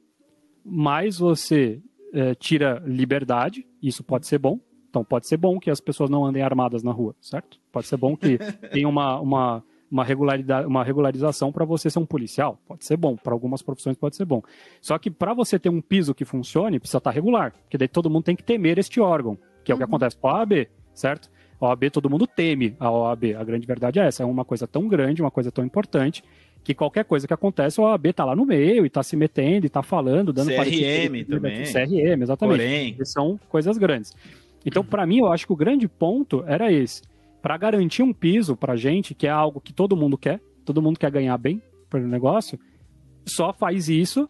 [0.65, 1.81] mais você
[2.13, 4.59] uh, tira liberdade, isso pode ser bom,
[4.95, 7.59] então pode ser bom que as pessoas não andem armadas na rua, certo?
[7.73, 8.39] Pode ser bom que
[8.71, 12.61] tenha uma, uma, uma, regularidade, uma regularização para você ser um policial.
[12.69, 13.17] Pode ser bom.
[13.17, 14.41] Para algumas profissões pode ser bom.
[14.81, 17.53] Só que para você ter um piso que funcione, precisa estar tá regular.
[17.63, 19.79] Porque daí todo mundo tem que temer este órgão, que é uhum.
[19.79, 19.97] o que uhum.
[19.97, 21.29] acontece com a OAB, certo?
[21.61, 23.35] A OAB todo mundo teme a OAB.
[23.37, 24.23] A grande verdade é essa.
[24.23, 26.23] É uma coisa tão grande, uma coisa tão importante,
[26.63, 29.67] que qualquer coisa que acontece, a OAB está lá no meio e está se metendo
[29.67, 31.65] e está falando, dando CRM também.
[31.65, 32.59] CRM, exatamente.
[32.59, 32.97] Porém.
[33.05, 34.15] são coisas grandes.
[34.65, 37.03] Então, para mim, eu acho que o grande ponto era esse.
[37.43, 40.99] Para garantir um piso para gente, que é algo que todo mundo quer, todo mundo
[40.99, 42.59] quer ganhar bem pelo negócio,
[43.27, 44.29] só faz isso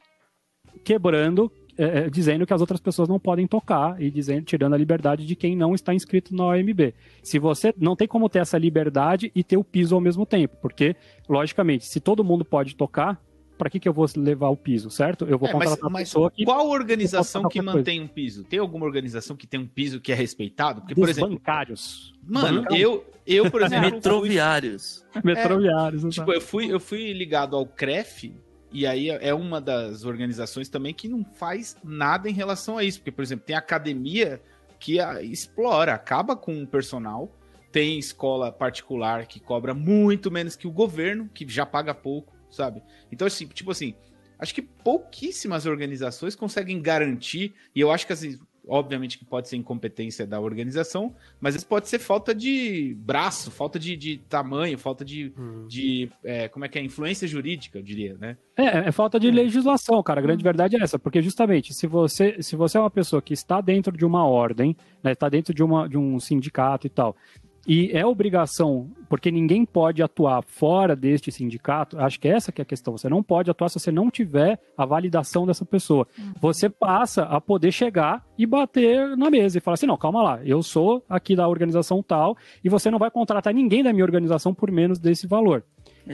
[0.84, 4.78] quebrando, é, é, dizendo que as outras pessoas não podem tocar e dizendo, tirando a
[4.78, 6.94] liberdade de quem não está inscrito na OMB.
[7.22, 10.56] Se você não tem como ter essa liberdade e ter o piso ao mesmo tempo,
[10.60, 10.94] porque,
[11.28, 13.20] logicamente, se todo mundo pode tocar,
[13.56, 15.24] para que, que eu vou levar o piso, certo?
[15.24, 16.44] Eu vou é, contratar mas, mas pessoa que.
[16.44, 18.12] Qual organização que mantém coisa.
[18.12, 18.44] um piso?
[18.44, 20.80] Tem alguma organização que tem um piso que é respeitado?
[20.80, 21.30] Porque, por exemplo.
[21.30, 22.12] bancários.
[22.26, 22.80] Mano, bancários.
[22.80, 23.90] eu, eu, por exemplo.
[23.92, 25.04] Metroviários.
[25.12, 25.22] Fui...
[25.24, 26.04] Metroviários.
[26.04, 28.34] É, tipo, eu fui, eu fui ligado ao CREF,
[28.72, 32.98] e aí é uma das organizações também que não faz nada em relação a isso.
[32.98, 34.40] Porque, por exemplo, tem academia
[34.78, 37.32] que explora, acaba com o personal.
[37.70, 42.82] Tem escola particular que cobra muito menos que o governo, que já paga pouco sabe?
[43.10, 43.94] Então, assim, tipo assim,
[44.38, 49.56] acho que pouquíssimas organizações conseguem garantir, e eu acho que assim, obviamente que pode ser
[49.56, 55.04] incompetência da organização, mas isso pode ser falta de braço, falta de, de tamanho, falta
[55.04, 55.66] de, hum.
[55.68, 58.36] de é, como é que é, influência jurídica, eu diria, né?
[58.56, 59.32] É, é falta de é.
[59.32, 60.44] legislação, cara, a grande hum.
[60.44, 63.96] verdade é essa, porque justamente, se você, se você é uma pessoa que está dentro
[63.96, 67.16] de uma ordem, né, está dentro de, uma, de um sindicato e tal,
[67.66, 72.64] e é obrigação, porque ninguém pode atuar fora deste sindicato, acho que essa que é
[72.64, 76.06] a questão, você não pode atuar se você não tiver a validação dessa pessoa.
[76.18, 76.32] Uhum.
[76.40, 80.44] Você passa a poder chegar e bater na mesa e falar assim, não, calma lá,
[80.44, 84.54] eu sou aqui da organização tal, e você não vai contratar ninguém da minha organização
[84.54, 85.64] por menos desse valor.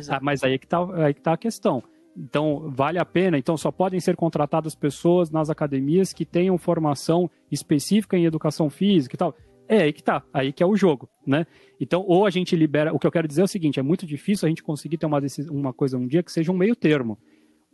[0.08, 1.82] Ah, mas aí é que está aí que tá a questão.
[2.16, 3.38] Então, vale a pena.
[3.38, 9.14] Então, só podem ser contratadas pessoas nas academias que tenham formação específica em educação física
[9.14, 9.34] e tal.
[9.70, 11.46] É aí que tá, aí que é o jogo, né?
[11.80, 12.92] Então, ou a gente libera.
[12.92, 15.06] O que eu quero dizer é o seguinte: é muito difícil a gente conseguir ter
[15.06, 17.16] uma, uma coisa um dia que seja um meio termo.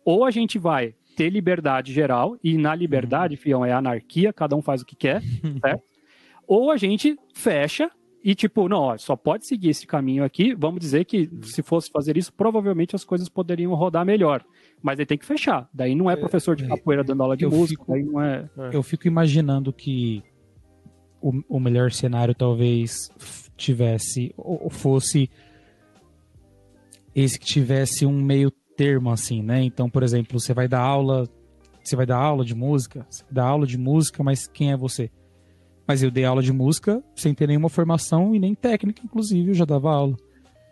[0.05, 3.41] Ou a gente vai ter liberdade geral, e na liberdade, uhum.
[3.41, 5.23] fião, é anarquia, cada um faz o que quer,
[5.59, 5.83] certo?
[6.47, 7.91] ou a gente fecha
[8.23, 10.55] e tipo, não, ó, só pode seguir esse caminho aqui.
[10.55, 11.43] Vamos dizer que uhum.
[11.45, 14.45] se fosse fazer isso, provavelmente as coisas poderiam rodar melhor.
[14.83, 15.67] Mas aí tem que fechar.
[15.73, 18.21] Daí não é, é professor de é, capoeira dando aula de música, fico, daí não
[18.21, 18.51] é.
[18.71, 20.23] Eu fico imaginando que
[21.27, 23.11] o, o melhor cenário talvez
[23.57, 25.29] tivesse ou fosse
[27.15, 29.63] esse que tivesse um meio termo assim, né?
[29.63, 31.29] Então, por exemplo, você vai dar aula,
[31.83, 35.11] você vai dar aula de música, você dá aula de música, mas quem é você?
[35.89, 39.55] Mas eu dei aula de música sem ter nenhuma formação e nem técnica, inclusive, eu
[39.55, 40.17] já dava aula.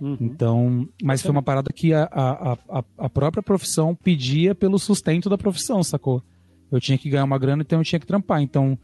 [0.00, 0.18] Uhum.
[0.20, 5.30] Então, mas foi uma parada que a, a, a, a própria profissão pedia pelo sustento
[5.30, 6.22] da profissão, sacou?
[6.70, 8.42] Eu tinha que ganhar uma grana, então eu tinha que trampar.
[8.42, 8.78] Então,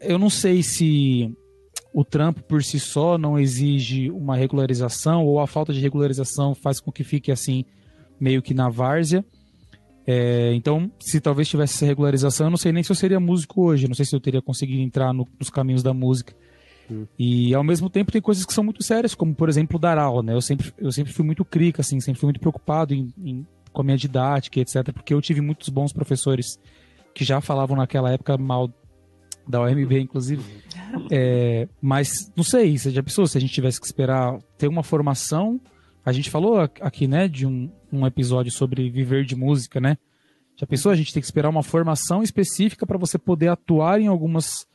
[0.00, 1.32] eu não sei se
[1.92, 6.80] o trampo por si só não exige uma regularização ou a falta de regularização faz
[6.80, 7.64] com que fique assim
[8.18, 9.24] meio que na várzea.
[10.06, 13.62] É, então, se talvez tivesse essa regularização, eu não sei nem se eu seria músico
[13.62, 16.34] hoje, não sei se eu teria conseguido entrar no, nos caminhos da música.
[16.90, 17.06] Hum.
[17.18, 20.22] E ao mesmo tempo tem coisas que são muito sérias, como por exemplo dar aula,
[20.22, 20.34] né?
[20.34, 23.80] Eu sempre, eu sempre fui muito crica, assim, sempre fui muito preocupado em, em com
[23.80, 24.92] a minha didática, etc.
[24.92, 26.58] Porque eu tive muitos bons professores
[27.14, 28.70] que já falavam naquela época mal
[29.46, 30.42] da OMB, inclusive.
[31.10, 34.82] É, mas não sei, você já pensou se a gente tivesse que esperar ter uma
[34.82, 35.60] formação?
[36.04, 39.96] A gente falou aqui, né, de um, um episódio sobre viver de música, né?
[40.56, 44.06] Já pensou a gente tem que esperar uma formação específica para você poder atuar em
[44.06, 44.66] algumas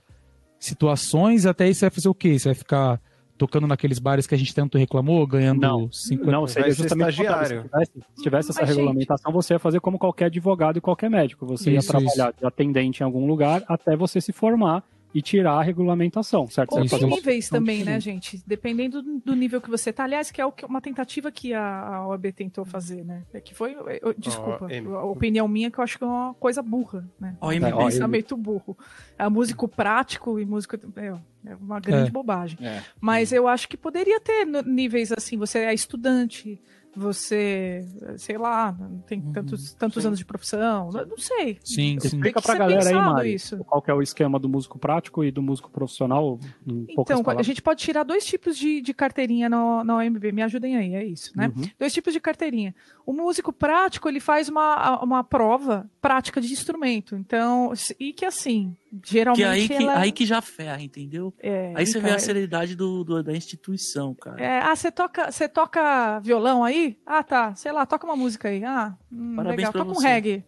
[0.59, 1.45] situações?
[1.45, 2.37] Até aí você vai fazer o quê?
[2.37, 3.01] Você vai ficar
[3.39, 7.61] tocando naqueles bares que a gente tanto reclamou, ganhando não, 50 Não, seria justamente estagiário.
[7.61, 9.43] Se tivesse, se tivesse essa Mas, regulamentação, gente...
[9.43, 11.45] você ia fazer como qualquer advogado e qualquer médico.
[11.45, 12.39] Você isso, ia trabalhar isso.
[12.39, 16.73] de atendente em algum lugar até você se formar e tirar a regulamentação, certo?
[16.73, 18.41] Ou tem níveis também, né, gente?
[18.45, 20.03] Dependendo do nível que você tá.
[20.03, 23.23] Aliás, que é uma tentativa que a OAB tentou fazer, né?
[23.33, 23.75] É que foi,
[24.17, 27.35] desculpa, oh, a opinião minha que eu acho que é uma coisa burra, né?
[27.41, 28.77] Oh, é, um pensamento burro.
[29.17, 30.75] É músico prático e músico...
[30.95, 31.13] É,
[31.45, 32.11] é uma grande é.
[32.11, 32.59] bobagem.
[32.61, 32.83] É.
[32.99, 36.61] Mas eu acho que poderia ter níveis assim, você é estudante,
[36.95, 37.85] você,
[38.17, 39.31] sei lá, tem uhum.
[39.31, 41.57] tantos, tantos anos de profissão, não sei.
[41.63, 42.07] Sim, sim.
[42.07, 43.57] Explica pra galera aí, Mari, isso.
[43.59, 46.39] qual que é o esquema do músico prático e do músico profissional.
[46.87, 50.77] então, a gente pode tirar dois tipos de, de carteirinha no, na OMB, me ajudem
[50.77, 51.51] aí, é isso, né?
[51.55, 51.63] Uhum.
[51.77, 52.73] Dois tipos de carteirinha.
[53.09, 58.77] O músico prático, ele faz uma, uma prova prática de instrumento, então, e que assim,
[59.03, 59.67] geralmente...
[59.67, 59.99] Que aí, que, ela...
[59.99, 61.33] aí que já ferra, entendeu?
[61.39, 64.39] É, aí você vê a seriedade do, do, da instituição, cara.
[64.39, 66.99] É, ah, você toca, você toca violão aí?
[67.03, 67.55] Ah, tá.
[67.55, 68.63] Sei lá, toca uma música aí.
[68.63, 69.73] Ah, hum, legal.
[69.73, 69.99] Toca você.
[69.99, 70.45] um reggae.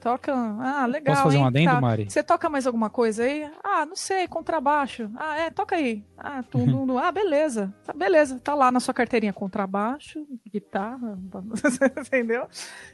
[0.00, 0.32] Toca.
[0.34, 1.14] Ah, legal.
[1.14, 1.42] Posso fazer hein?
[1.42, 1.80] um adendo, tá.
[1.80, 2.10] Mari?
[2.10, 3.50] Você toca mais alguma coisa aí?
[3.62, 5.10] Ah, não sei, contrabaixo.
[5.14, 6.02] Ah, é, toca aí.
[6.16, 6.96] Ah, tudo.
[6.98, 7.72] ah, beleza.
[7.84, 8.40] Tá, beleza.
[8.42, 11.18] Tá lá na sua carteirinha contrabaixo, guitarra.
[12.00, 12.48] Entendeu?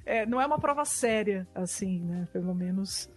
[0.05, 2.27] É, não é uma prova séria, assim, né?
[2.33, 3.09] Pelo menos.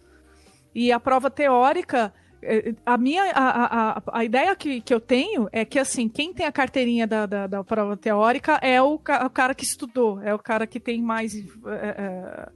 [0.72, 5.48] E a prova teórica é, a minha a, a, a ideia que, que eu tenho
[5.52, 8.98] é que assim quem tem a carteirinha da, da, da prova teórica é o, o,
[9.30, 12.48] cara que estudou é o cara que tem mais é, é,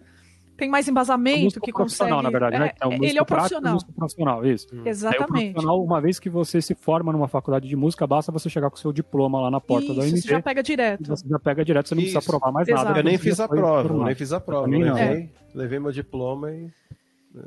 [0.57, 2.73] tem mais embasamento que consegue na verdade né?
[2.81, 4.83] é, é ele é o profissional prático, profissional isso hum.
[4.85, 8.71] exatamente profissional, uma vez que você se forma numa faculdade de música basta você chegar
[8.71, 11.29] com o seu diploma lá na porta isso, da UNB você já pega direto você
[11.29, 12.12] já pega direto você não isso.
[12.12, 12.85] precisa provar mais Exato.
[12.85, 16.69] nada eu nem fiz a prova nem fiz a prova levei, levei meu diploma e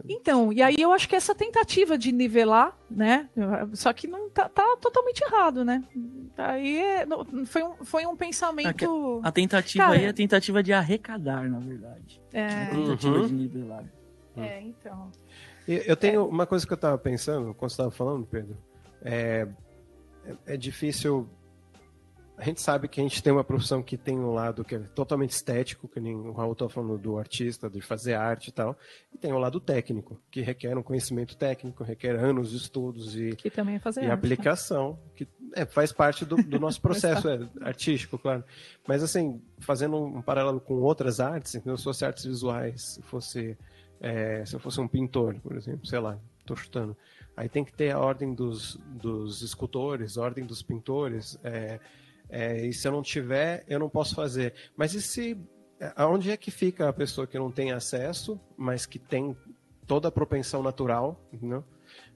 [0.07, 3.29] então, e aí eu acho que essa tentativa de nivelar, né?
[3.73, 5.83] Só que não tá, tá totalmente errado, né?
[6.37, 7.05] Aí é,
[7.45, 9.21] foi, um, foi um pensamento.
[9.23, 12.21] A tentativa Cara, aí é a tentativa de arrecadar, na verdade.
[12.33, 12.47] É.
[12.47, 13.27] A tentativa uhum.
[13.27, 13.85] de nivelar.
[14.35, 15.11] É, então.
[15.67, 18.57] Eu tenho uma coisa que eu tava pensando, quando você estava falando, Pedro.
[19.01, 19.47] É,
[20.25, 21.29] é, é difícil
[22.37, 24.79] a gente sabe que a gente tem uma profissão que tem um lado que é
[24.79, 28.77] totalmente estético, que nem o Raul está falando do artista, de fazer arte e tal,
[29.11, 33.17] e tem o um lado técnico, que requer um conhecimento técnico, requer anos de estudos
[33.17, 34.13] e, que também é fazer e arte, né?
[34.13, 34.97] aplicação, né?
[35.15, 38.43] que é, faz parte do, do nosso processo é, artístico, claro.
[38.87, 43.57] Mas assim, fazendo um paralelo com outras artes, se eu fosse artes visuais, se fosse
[43.99, 46.95] é, se eu fosse um pintor, por exemplo, sei lá, estou chutando,
[47.35, 51.79] aí tem que ter a ordem dos, dos escultores, a ordem dos pintores, é,
[52.29, 54.53] é, e se eu não tiver, eu não posso fazer.
[54.75, 55.37] Mas e se.
[55.95, 59.37] Aonde é que fica a pessoa que não tem acesso, mas que tem
[59.85, 61.63] toda a propensão natural, entendeu?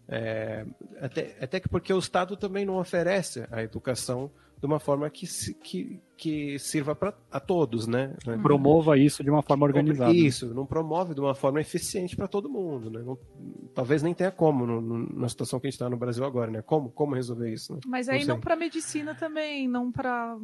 [0.08, 0.66] É,
[1.00, 5.26] até, até que porque o Estado também não oferece a educação de uma forma que,
[5.56, 8.16] que, que sirva para a todos, né?
[8.44, 10.14] Promova isso de uma forma organizada.
[10.14, 13.02] Isso, não promove de uma forma eficiente para todo mundo, né?
[13.04, 13.18] Não,
[13.74, 16.52] talvez nem tenha como no, no, na situação que a gente está no Brasil agora,
[16.52, 16.62] né?
[16.62, 17.74] Como, como resolver isso?
[17.74, 17.80] Né?
[17.88, 20.38] Mas aí não, não para medicina também, não para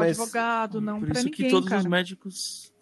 [0.00, 1.82] advogado, não para ninguém, que todos cara.
[1.82, 2.72] os médicos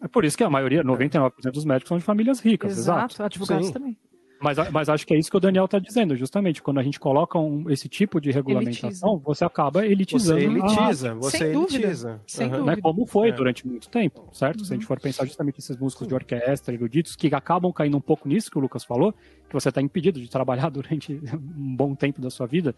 [0.00, 3.14] é por isso que a maioria, 99% dos médicos são de famílias ricas, exato.
[3.14, 3.22] exato.
[3.24, 3.72] Advogados Sim.
[3.72, 3.98] também.
[4.40, 6.62] Mas, mas acho que é isso que o Daniel está dizendo, justamente.
[6.62, 9.24] Quando a gente coloca um, esse tipo de regulamentação, Elitiza.
[9.24, 10.40] você acaba elitizando.
[10.40, 12.08] Você elitiza, você Sem elitiza.
[12.08, 12.22] Dúvida.
[12.26, 12.64] Sem uhum.
[12.64, 13.32] Né, como foi é.
[13.32, 14.60] durante muito tempo, certo?
[14.60, 14.64] Uhum.
[14.64, 14.88] Se a gente uhum.
[14.88, 18.58] for pensar justamente esses músicos de orquestra, eruditos, que acabam caindo um pouco nisso que
[18.58, 19.12] o Lucas falou,
[19.48, 22.74] que você está impedido de trabalhar durante um bom tempo da sua vida,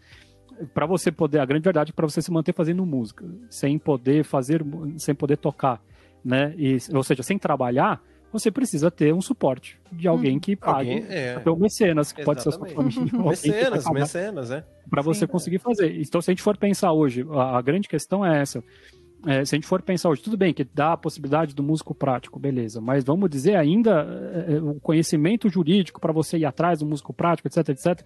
[0.73, 4.23] para você poder, a grande verdade é para você se manter fazendo música, sem poder
[4.23, 4.63] fazer,
[4.97, 5.81] sem poder tocar,
[6.23, 6.53] né?
[6.57, 10.39] E, ou seja, sem trabalhar, você precisa ter um suporte de alguém hum.
[10.39, 10.91] que pague.
[10.91, 11.35] Alguém, é.
[11.35, 12.25] Até o mecenas, que Exatamente.
[12.25, 13.23] pode ser a sua família.
[13.29, 14.65] mecenas, mecenas, é.
[14.89, 15.99] Para você Sim, conseguir fazer.
[15.99, 18.63] Então, se a gente for pensar hoje, a, a grande questão é essa.
[19.25, 21.93] É, se a gente for pensar hoje, tudo bem que dá a possibilidade do músico
[21.93, 24.07] prático, beleza, mas vamos dizer ainda
[24.47, 28.03] é, é o conhecimento jurídico para você ir atrás do músico prático, etc, etc,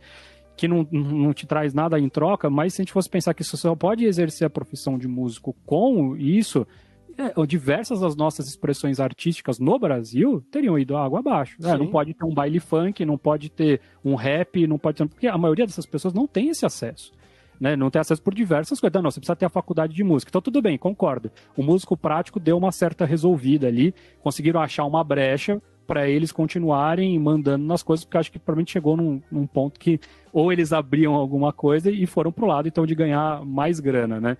[0.57, 3.45] que não, não te traz nada em troca, mas se a gente fosse pensar que
[3.45, 6.67] você só pode exercer a profissão de músico com isso,
[7.17, 11.57] é, diversas das nossas expressões artísticas no Brasil teriam ido água abaixo.
[11.63, 15.07] É, não pode ter um baile funk, não pode ter um rap, não pode ter.
[15.07, 17.13] Porque a maioria dessas pessoas não tem esse acesso.
[17.59, 17.75] né?
[17.75, 18.93] Não tem acesso por diversas coisas.
[18.93, 20.29] Não, não, você precisa ter a faculdade de música.
[20.29, 21.31] Então, tudo bem, concordo.
[21.55, 27.17] O músico prático deu uma certa resolvida ali, conseguiram achar uma brecha para eles continuarem
[27.19, 29.99] mandando nas coisas, porque acho que provavelmente chegou num, num, ponto que
[30.33, 34.37] ou eles abriam alguma coisa e foram pro lado então de ganhar mais grana, né?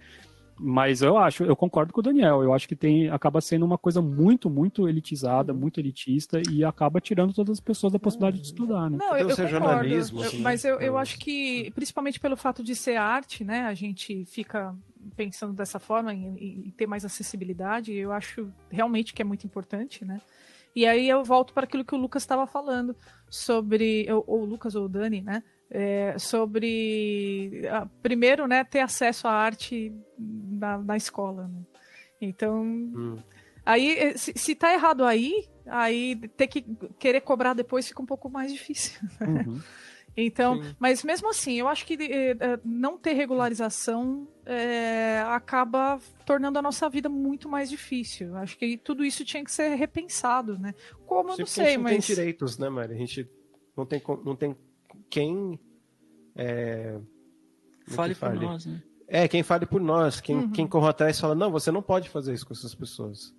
[0.57, 2.41] Mas eu acho, eu concordo com o Daniel.
[2.41, 5.59] Eu acho que tem acaba sendo uma coisa muito, muito elitizada, uhum.
[5.59, 8.97] muito elitista e acaba tirando todas as pessoas da possibilidade de estudar, né?
[8.97, 9.95] Não, eu, eu concordo.
[9.95, 13.63] Assim, mas eu, eu acho que, principalmente pelo fato de ser arte, né?
[13.63, 14.73] A gente fica
[15.15, 17.93] pensando dessa forma e, e ter mais acessibilidade.
[17.93, 20.21] Eu acho realmente que é muito importante, né?
[20.73, 22.95] E aí eu volto para aquilo que o Lucas estava falando
[23.29, 25.41] sobre, ou, ou o Lucas ou o Dani, né?
[25.69, 27.63] É, sobre
[28.01, 31.47] primeiro, né, ter acesso à arte na, na escola.
[31.47, 31.61] Né?
[32.21, 33.17] Então, hum.
[33.65, 36.63] aí eh, se, se tá errado aí, aí ter que
[36.99, 38.99] querer cobrar depois fica um pouco mais difícil.
[39.19, 39.43] Né?
[39.47, 39.61] Uhum.
[40.17, 40.75] Então, Sim.
[40.79, 46.89] mas mesmo assim, eu acho que eh, não ter regularização é, acaba tornando a nossa
[46.89, 48.33] vida muito mais difícil.
[48.37, 50.73] Acho que tudo isso tinha que ser repensado, né?
[51.05, 51.91] Como, eu não sei, a gente mas...
[51.91, 52.93] não tem direitos, né, Mari?
[52.93, 53.29] A gente
[53.75, 54.55] não tem, não tem
[55.09, 55.59] quem...
[56.35, 56.99] É...
[57.87, 58.81] Fale por nós, né?
[59.07, 60.19] É, quem fale por nós.
[60.19, 60.51] Quem, uhum.
[60.51, 63.33] quem corre atrás fala, não, você não pode fazer isso com essas pessoas.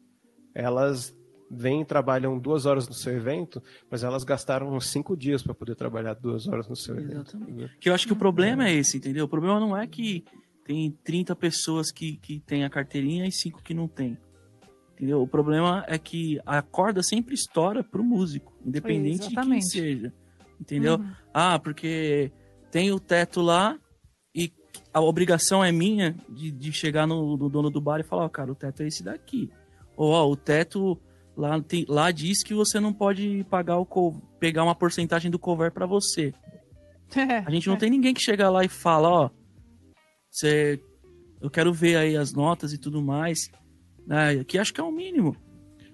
[0.54, 1.14] Elas
[1.50, 5.54] vêm e trabalham duas horas no seu evento, mas elas gastaram uns cinco dias para
[5.54, 7.50] poder trabalhar duas horas no seu Exatamente.
[7.52, 7.78] evento.
[7.78, 9.24] Que eu acho que o problema é esse, entendeu?
[9.24, 10.24] O problema não é que
[10.64, 14.18] tem 30 pessoas que, que têm a carteirinha e cinco que não tem.
[14.94, 15.20] Entendeu?
[15.20, 19.66] O problema é que a corda sempre estoura pro músico, independente Exatamente.
[19.66, 20.14] de quem seja.
[20.60, 20.96] Entendeu?
[20.96, 21.12] Uhum.
[21.32, 22.32] Ah, porque
[22.70, 23.78] tem o teto lá
[24.34, 24.52] e
[24.92, 28.26] a obrigação é minha de, de chegar no, no dono do bar e falar, ó,
[28.26, 29.50] oh, cara, o teto é esse daqui.
[29.96, 31.00] Ou, ó, o teto
[31.36, 35.70] Lá, tem, lá diz que você não pode pagar o pegar uma porcentagem do cover
[35.70, 36.32] para você.
[37.44, 39.30] a gente não tem ninguém que chega lá e fala, ó,
[40.30, 40.80] você,
[41.40, 43.50] eu quero ver aí as notas e tudo mais.
[44.06, 44.42] Né?
[44.44, 45.36] Que acho que é o mínimo.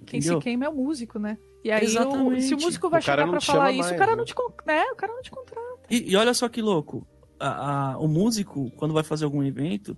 [0.06, 0.38] Quem entendeu?
[0.38, 1.36] se queima é o músico, né?
[1.64, 4.12] E aí, o, se o músico vai o chegar para falar isso, mais, o cara,
[4.12, 4.16] né?
[4.16, 4.34] não te,
[4.66, 4.84] né?
[4.92, 5.86] o cara não te contrata.
[5.88, 7.06] E, e olha só que louco.
[7.38, 9.96] A, a, o músico, quando vai fazer algum evento,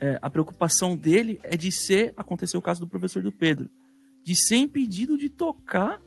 [0.00, 3.68] é, a preocupação dele é de ser, aconteceu o caso do professor do Pedro,
[4.24, 6.00] de ser impedido de tocar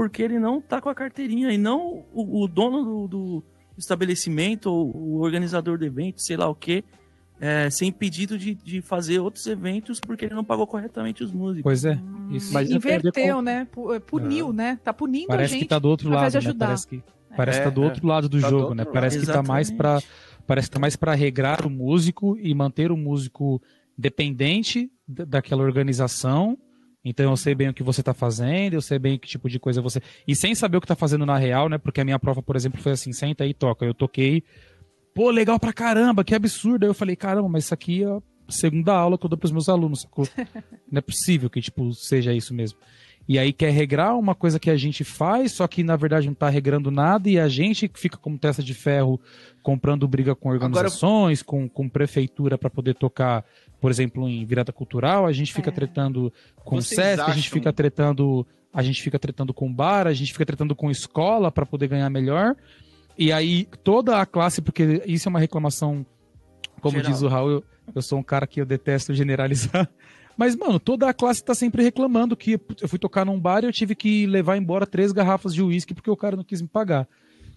[0.00, 3.44] porque ele não tá com a carteirinha e não o, o dono do, do,
[3.76, 6.82] estabelecimento ou o organizador do evento, sei lá o que,
[7.40, 11.62] é, ser impedido de, de fazer outros eventos porque ele não pagou corretamente os músicos.
[11.62, 11.98] Pois é.
[12.30, 12.52] Isso.
[12.52, 13.42] Mas Inverteu, com...
[13.42, 13.66] né?
[13.94, 14.78] É, puniu, né?
[14.84, 15.60] Tá punindo parece a gente.
[15.60, 16.54] Parece que tá do outro lado, né?
[16.58, 17.02] Parece que,
[17.36, 18.84] parece é, que tá do outro lado do tá jogo, né?
[18.84, 20.02] Parece que tá mais para
[20.46, 23.62] parece que tá mais para regrar o músico e manter o músico
[23.96, 26.58] dependente daquela organização
[27.04, 29.58] então eu sei bem o que você está fazendo, eu sei bem que tipo de
[29.58, 30.02] coisa você.
[30.28, 31.78] E sem saber o que está fazendo na real, né?
[31.78, 33.86] Porque a minha prova, por exemplo, foi assim: senta aí e toca.
[33.86, 34.44] Eu toquei,
[35.14, 36.84] pô, legal pra caramba, que absurdo.
[36.84, 39.52] Aí eu falei: caramba, mas isso aqui é a segunda aula que eu dou pros
[39.52, 40.26] meus alunos, sacou?
[40.90, 42.78] Não é possível que, tipo, seja isso mesmo.
[43.28, 46.32] E aí quer regrar uma coisa que a gente faz, só que na verdade não
[46.32, 49.20] está regrando nada, e a gente fica como testa de ferro
[49.62, 51.62] comprando briga com organizações, Agora...
[51.62, 53.44] com, com prefeitura para poder tocar
[53.80, 55.72] por exemplo, em virada cultural, a gente fica é.
[55.72, 57.26] tretando com o SESC, acham...
[57.26, 60.90] a gente fica tretando, a gente fica tretando com bar, a gente fica tretando com
[60.90, 62.54] escola para poder ganhar melhor.
[63.20, 66.06] E aí toda a classe, porque isso é uma reclamação,
[66.80, 67.12] como Geral.
[67.12, 69.86] diz o Raul, eu, eu sou um cara que eu detesto generalizar.
[70.38, 73.66] Mas, mano, toda a classe tá sempre reclamando que eu fui tocar num bar e
[73.66, 76.68] eu tive que levar embora três garrafas de uísque porque o cara não quis me
[76.68, 77.06] pagar.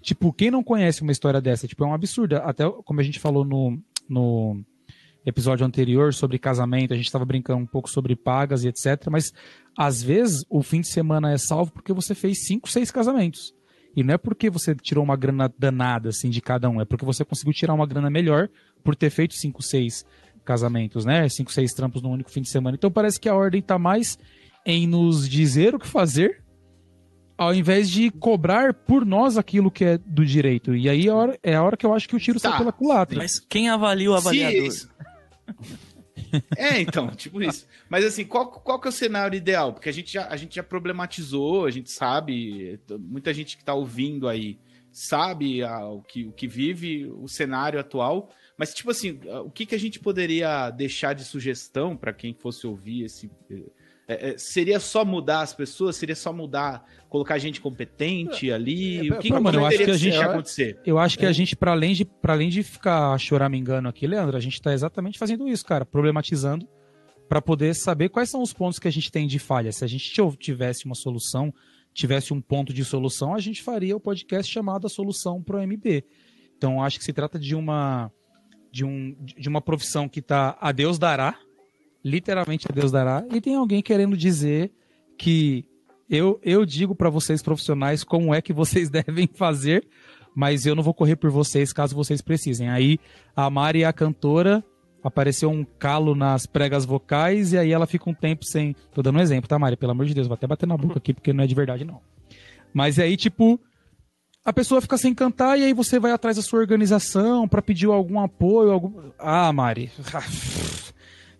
[0.01, 1.65] Tipo, quem não conhece uma história dessa?
[1.65, 2.35] Tipo, é um absurdo.
[2.35, 4.61] Até como a gente falou no, no,
[5.25, 9.07] episódio anterior sobre casamento, a gente estava brincando um pouco sobre pagas e etc.
[9.09, 9.31] Mas
[9.77, 13.53] às vezes o fim de semana é salvo porque você fez cinco, seis casamentos.
[13.95, 17.05] E não é porque você tirou uma grana danada assim de cada um, é porque
[17.05, 18.49] você conseguiu tirar uma grana melhor
[18.83, 20.05] por ter feito cinco, seis
[20.43, 21.27] casamentos, né?
[21.29, 22.75] Cinco, seis trampos no único fim de semana.
[22.75, 24.17] Então parece que a ordem está mais
[24.65, 26.43] em nos dizer o que fazer
[27.37, 30.75] ao invés de cobrar por nós aquilo que é do direito.
[30.75, 32.49] E aí é a hora, é a hora que eu acho que o tiro tá.
[32.49, 33.17] sai pela culatra.
[33.17, 34.71] Mas quem avalia o avaliador?
[34.71, 34.87] Se,
[36.57, 37.67] é, então, tipo isso.
[37.89, 39.73] Mas assim, qual, qual que é o cenário ideal?
[39.73, 43.73] Porque a gente, já, a gente já problematizou, a gente sabe, muita gente que tá
[43.73, 44.57] ouvindo aí
[44.91, 48.29] sabe a, o, que, o que vive o cenário atual.
[48.57, 52.67] Mas, tipo assim, o que, que a gente poderia deixar de sugestão para quem fosse
[52.67, 53.29] ouvir esse
[54.07, 55.95] é, é, seria só mudar as pessoas?
[55.95, 59.09] Seria só mudar, colocar gente competente ali?
[59.09, 60.79] É, o que, que mano, eu acho que a gente acontecer?
[60.85, 64.35] Eu acho que a gente, para além de para além de ficar choramingando aqui, Leandro,
[64.35, 66.67] a gente está exatamente fazendo isso, cara, problematizando
[67.29, 69.71] para poder saber quais são os pontos que a gente tem de falha.
[69.71, 71.53] Se a gente tivesse uma solução,
[71.93, 76.03] tivesse um ponto de solução, a gente faria o podcast chamado A Solução pro MB.
[76.57, 78.11] Então, acho que se trata de uma
[78.71, 81.37] de, um, de uma profissão que tá a Deus dará,
[82.03, 84.71] literalmente a Deus dará, e tem alguém querendo dizer
[85.17, 85.65] que
[86.09, 89.87] eu, eu digo para vocês profissionais como é que vocês devem fazer,
[90.35, 92.69] mas eu não vou correr por vocês caso vocês precisem.
[92.69, 92.99] Aí
[93.35, 94.63] a Mari, a cantora,
[95.03, 98.75] apareceu um calo nas pregas vocais e aí ela fica um tempo sem.
[98.93, 99.77] Tô dando um exemplo, tá, Mari?
[99.77, 101.85] Pelo amor de Deus, vou até bater na boca aqui porque não é de verdade,
[101.85, 102.01] não.
[102.73, 103.59] Mas aí, tipo,
[104.43, 107.87] a pessoa fica sem cantar e aí você vai atrás da sua organização para pedir
[107.87, 108.71] algum apoio.
[108.71, 109.11] Algum...
[109.19, 109.91] Ah, Mari.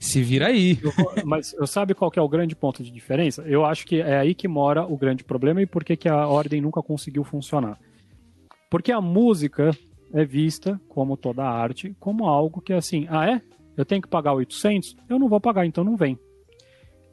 [0.04, 0.78] Se vira aí.
[0.84, 0.92] Eu,
[1.26, 3.42] mas eu sabe qual é o grande ponto de diferença?
[3.44, 6.28] Eu acho que é aí que mora o grande problema e por que, que a
[6.28, 7.80] ordem nunca conseguiu funcionar.
[8.70, 9.72] Porque a música
[10.14, 13.42] é vista, como toda arte, como algo que é assim, ah é?
[13.78, 14.98] Eu tenho que pagar 800?
[15.08, 16.20] Eu não vou pagar, então não vem.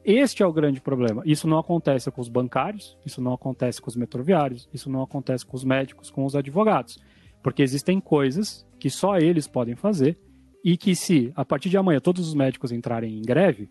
[0.03, 1.23] Este é o grande problema.
[1.25, 5.45] Isso não acontece com os bancários, isso não acontece com os metroviários, isso não acontece
[5.45, 6.99] com os médicos, com os advogados.
[7.41, 10.19] Porque existem coisas que só eles podem fazer
[10.63, 13.69] e que se a partir de amanhã todos os médicos entrarem em greve,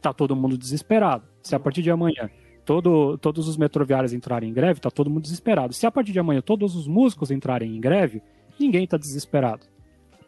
[0.00, 1.24] tá todo mundo desesperado.
[1.42, 2.30] Se a partir de amanhã
[2.64, 5.72] todo, todos os metroviários entrarem em greve, tá todo mundo desesperado.
[5.72, 8.22] Se a partir de amanhã todos os músicos entrarem em greve,
[8.58, 9.66] ninguém tá desesperado.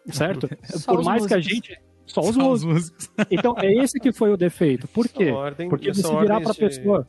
[0.07, 0.49] Certo?
[0.87, 1.27] Por mais músicos.
[1.27, 2.53] que a gente só os, Só músicos.
[2.53, 3.11] os músicos.
[3.31, 4.87] Então, é esse que foi o defeito.
[4.89, 5.31] Por quê?
[5.31, 7.09] Ordem, Porque você virar para a pessoa.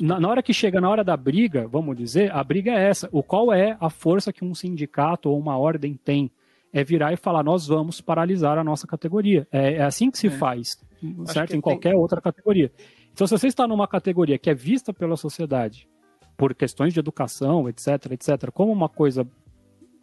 [0.00, 3.08] Na, na, hora que chega na hora da briga, vamos dizer, a briga é essa.
[3.12, 6.30] O qual é a força que um sindicato ou uma ordem tem?
[6.76, 9.48] É virar e falar, nós vamos paralisar a nossa categoria.
[9.50, 10.30] É, é assim que se é.
[10.30, 10.76] faz,
[11.24, 11.56] certo?
[11.56, 11.98] Em qualquer tem...
[11.98, 12.70] outra categoria.
[13.14, 15.88] Então, se você está numa categoria que é vista pela sociedade
[16.36, 19.26] por questões de educação, etc, etc, como uma coisa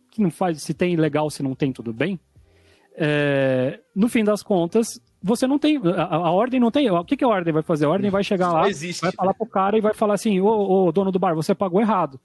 [0.09, 2.19] que não faz, se tem legal, se não tem, tudo bem,
[2.95, 5.79] é, no fim das contas, você não tem.
[5.95, 6.89] A, a, ordem não tem.
[6.89, 7.85] O que, que a ordem vai fazer?
[7.85, 9.01] A ordem vai chegar lá, existe.
[9.01, 10.47] vai falar pro cara e vai falar assim: ô,
[10.87, 12.19] ô, dono do bar, você pagou errado.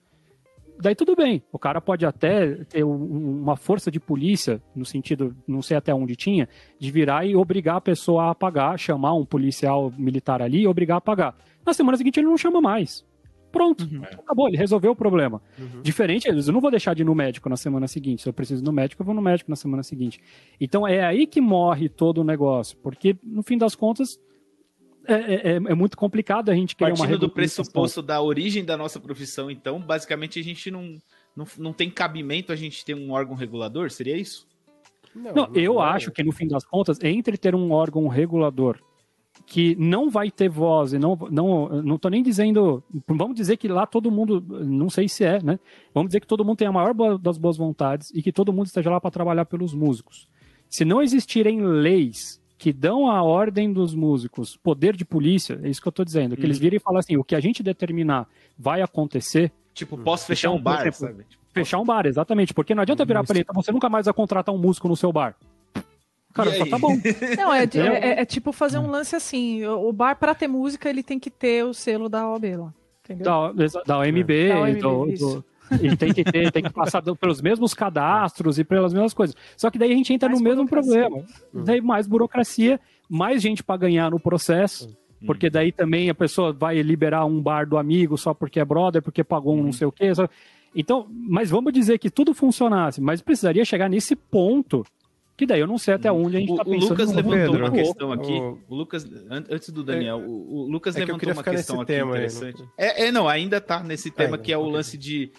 [0.81, 1.43] Daí tudo bem.
[1.53, 6.15] O cara pode até ter uma força de polícia, no sentido, não sei até onde
[6.15, 6.49] tinha,
[6.79, 10.99] de virar e obrigar a pessoa a pagar, chamar um policial militar ali e obrigar
[10.99, 11.37] a pagar.
[11.67, 13.05] Na semana seguinte ele não chama mais.
[13.51, 14.03] Pronto, uhum.
[14.05, 15.41] acabou, ele resolveu o problema.
[15.59, 15.81] Uhum.
[15.83, 18.23] Diferente, eu não vou deixar de ir no médico na semana seguinte.
[18.23, 20.21] Se eu preciso ir no médico, eu vou no médico na semana seguinte.
[20.61, 24.21] Então é aí que morre todo o negócio, porque no fim das contas
[25.09, 28.65] é, é, é, é muito complicado a gente querer Partindo uma do pressuposto da origem
[28.65, 30.99] da nossa profissão, então, basicamente a gente não,
[31.35, 34.47] não, não tem cabimento a gente ter um órgão regulador, seria isso?
[35.15, 35.91] Não, não, eu não é.
[35.91, 38.79] acho que no fim das contas, entre ter um órgão regulador
[39.47, 43.69] que não vai ter voz e não não não tô nem dizendo vamos dizer que
[43.69, 45.61] lá todo mundo não sei se é né
[45.95, 48.67] vamos dizer que todo mundo tem a maior das boas vontades e que todo mundo
[48.67, 50.29] esteja lá para trabalhar pelos músicos
[50.69, 55.81] se não existirem leis que dão a ordem dos músicos poder de polícia é isso
[55.81, 56.63] que eu tô dizendo que eles uhum.
[56.63, 58.27] virem e falam assim o que a gente determinar
[58.59, 61.27] vai acontecer tipo posso fechar então, um bar exemplo, sabe?
[61.55, 64.55] fechar um bar exatamente porque não adianta virar para ele você nunca mais vai contratar
[64.55, 65.37] um músico no seu bar
[66.35, 66.91] Cara, só tá bom.
[67.37, 69.67] Não, é, é, é, é, tipo fazer um lance assim.
[69.67, 72.75] O bar, pra ter música, ele tem que ter o selo da OAB lá.
[73.03, 73.25] Entendeu?
[73.25, 75.45] Da, da OMB, da OMB do, do,
[75.81, 79.37] ele tem que ter, tem que passar pelos mesmos cadastros e pelas mesmas coisas.
[79.57, 81.19] Só que daí a gente entra mais no mesmo problema.
[81.19, 81.65] Hum.
[81.65, 84.89] Daí mais burocracia, mais gente para ganhar no processo.
[84.89, 85.27] Hum.
[85.27, 89.03] Porque daí também a pessoa vai liberar um bar do amigo só porque é brother,
[89.03, 89.65] porque pagou um hum.
[89.65, 90.13] não sei o quê.
[90.75, 94.85] Então, mas vamos dizer que tudo funcionasse, mas precisaria chegar nesse ponto
[95.39, 96.85] que daí eu não sei até onde a gente está pensando.
[96.85, 98.33] O Lucas levantou Pedro, uma questão aqui.
[98.33, 101.95] O, o Lucas, antes do Daniel, é, o, o, Lucas é levantou uma questão aqui
[101.95, 102.61] interessante.
[102.77, 105.31] Aí, é, é, não, ainda tá nesse tema que é o lance de.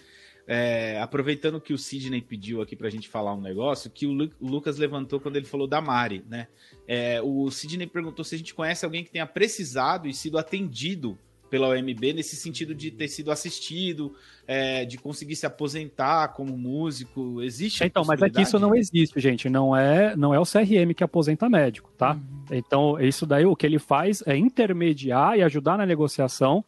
[0.52, 4.28] É, aproveitando que o Sidney pediu aqui pra gente falar um negócio, que o, Lu,
[4.40, 6.48] o Lucas levantou quando ele falou da Mari, né?
[6.88, 11.16] É, o Sidney perguntou se a gente conhece alguém que tenha precisado e sido atendido
[11.48, 14.12] pela OMB nesse sentido de ter sido assistido,
[14.44, 17.40] é, de conseguir se aposentar como músico.
[17.42, 17.84] Existe?
[17.84, 19.48] Então, mas que isso não existe, gente.
[19.48, 22.14] Não é, não é o CRM que aposenta médico, tá?
[22.14, 22.44] Uhum.
[22.50, 26.64] Então, isso daí o que ele faz é intermediar e ajudar na negociação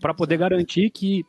[0.00, 1.24] para poder garantir que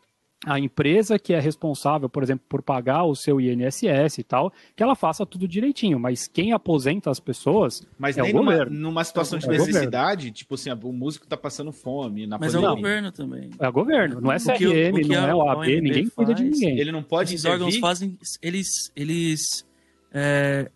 [0.46, 4.84] a empresa que é responsável, por exemplo, por pagar o seu INSS e tal, que
[4.84, 6.00] ela faça tudo direitinho.
[6.00, 8.80] Mas quem aposenta as pessoas mas é nem o numa, governo.
[8.80, 12.28] numa situação de é necessidade, tipo assim, o músico tá passando fome.
[12.28, 12.68] mas pandemia.
[12.68, 13.50] é o governo também.
[13.58, 16.80] É o governo, não é CRM, não é o AB, ninguém cuida de ninguém.
[16.80, 19.66] Ele não pode Esses órgãos fazem, eles, eles
[20.14, 20.70] é,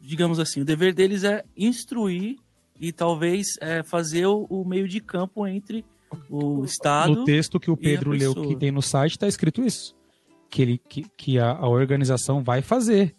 [0.00, 2.36] digamos assim, o dever deles é instruir
[2.80, 5.84] e talvez é, fazer o, o meio de campo entre
[6.30, 7.14] o Estado.
[7.14, 9.94] No texto que o Pedro leu que tem no site está escrito isso.
[10.50, 13.14] Que, ele, que, que a, a organização vai fazer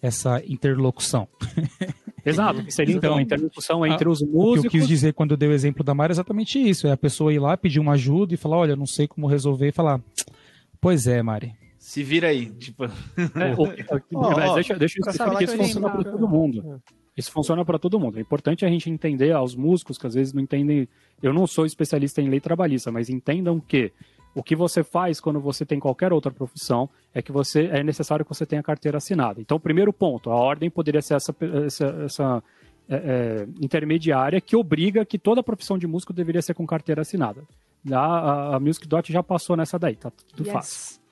[0.00, 1.28] essa interlocução.
[2.24, 4.58] Exato, que seria então, então a interlocução entre os músicos.
[4.58, 6.88] O que eu quis dizer quando eu dei o exemplo da Mara é exatamente isso:
[6.88, 9.68] é a pessoa ir lá pedir uma ajuda e falar, olha, não sei como resolver,
[9.68, 10.02] e falar,
[10.80, 12.84] pois é, Mari, Se vira aí, tipo.
[13.36, 13.62] É, o,
[14.18, 16.82] o, mas deixa, deixa eu explicar que isso funciona para todo mundo.
[17.16, 18.18] Isso funciona para todo mundo.
[18.18, 20.86] É importante a gente entender aos músicos que às vezes não entendem.
[21.22, 23.90] Eu não sou especialista em lei trabalhista, mas entendam que
[24.34, 28.22] o que você faz quando você tem qualquer outra profissão é que você é necessário
[28.22, 29.40] que você tenha carteira assinada.
[29.40, 32.42] Então, primeiro ponto, a ordem poderia ser essa, essa, essa
[32.86, 37.42] é, é, intermediária que obriga que toda profissão de músico deveria ser com carteira assinada.
[37.90, 40.52] A, a, a Music Dot já passou nessa daí, tá tudo yes.
[40.52, 41.05] fácil.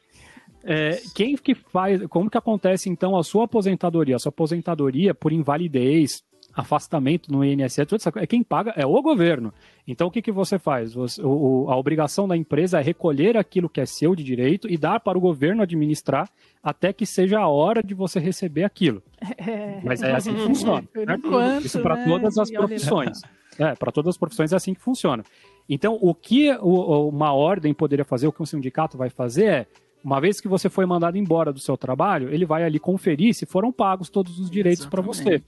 [0.65, 4.17] É, quem que faz, como que acontece então a sua aposentadoria?
[4.17, 6.23] A sua aposentadoria por invalidez,
[6.55, 9.53] afastamento no INSS, tudo isso, é quem paga é o governo.
[9.87, 10.95] Então o que, que você faz?
[10.95, 14.79] Você, o, a obrigação da empresa é recolher aquilo que é seu de direito e
[14.79, 16.31] dar para o governo administrar
[16.62, 19.03] até que seja a hora de você receber aquilo.
[19.37, 19.81] É.
[19.83, 20.89] Mas é assim que funciona.
[20.97, 22.05] Enquanto, isso para né?
[22.07, 23.21] todas as profissões.
[23.59, 25.23] É, para todas as profissões é assim que funciona.
[25.69, 29.67] Então, o que uma ordem poderia fazer, o que um sindicato vai fazer é
[30.05, 33.46] uma vez que você foi mandado embora do seu trabalho, ele vai ali conferir se
[33.46, 35.42] foram pagos todos os direitos para você.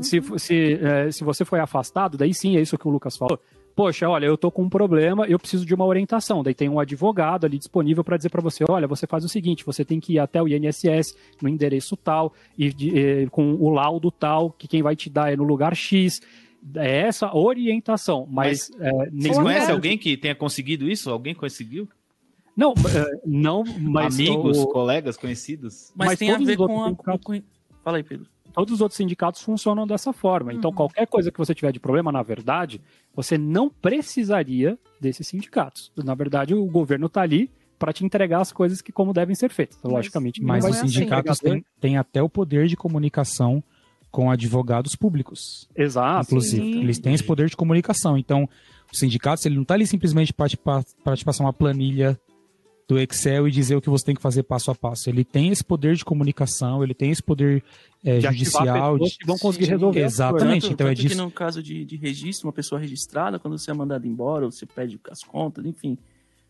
[0.00, 3.38] Se, se, é, se você foi afastado, daí sim, é isso que o Lucas falou.
[3.76, 6.42] Poxa, olha, eu tô com um problema, eu preciso de uma orientação.
[6.42, 9.64] Daí tem um advogado ali disponível para dizer para você: olha, você faz o seguinte,
[9.64, 14.10] você tem que ir até o INSS, no endereço tal, e, de, com o laudo
[14.10, 16.20] tal, que quem vai te dar é no lugar X
[16.74, 18.70] é essa orientação, mas...
[18.76, 21.08] mas é, Vocês conhecem alguém que tenha conseguido isso?
[21.08, 21.88] Alguém conseguiu?
[22.58, 24.16] Não, é, não, mas...
[24.16, 24.66] Amigos, o...
[24.66, 25.92] colegas, conhecidos?
[25.94, 26.92] Mas, mas tem a ver com a...
[26.94, 27.40] Com...
[27.84, 30.52] Fala aí, Pedro todos os outros sindicatos funcionam dessa forma.
[30.52, 30.76] Então, uhum.
[30.76, 32.80] qualquer coisa que você tiver de problema, na verdade,
[33.14, 35.92] você não precisaria desses sindicatos.
[35.96, 39.50] Na verdade, o governo está ali para te entregar as coisas que como devem ser
[39.50, 39.78] feitas.
[39.84, 40.88] Mas, Logicamente, mas os assim.
[40.88, 43.62] sindicatos têm, têm até o poder de comunicação
[44.10, 45.68] com advogados públicos.
[45.76, 46.26] Exato.
[46.26, 46.80] Inclusive, Sim.
[46.80, 48.18] eles têm esse poder de comunicação.
[48.18, 48.48] Então,
[48.92, 52.18] o sindicato, ele não está ali simplesmente para te, te passar uma planilha
[52.88, 55.10] do Excel e dizer o que você tem que fazer passo a passo.
[55.10, 57.62] Ele tem esse poder de comunicação, ele tem esse poder
[58.02, 58.98] é, judicial.
[58.98, 59.10] De...
[59.10, 60.02] Que vão conseguir resolver.
[60.02, 60.62] Exatamente.
[60.62, 61.14] Tanto, então é tanto é disso.
[61.14, 64.50] que no caso de, de registro, uma pessoa registrada, quando você é mandado embora, ou
[64.50, 65.98] você pede as contas, enfim,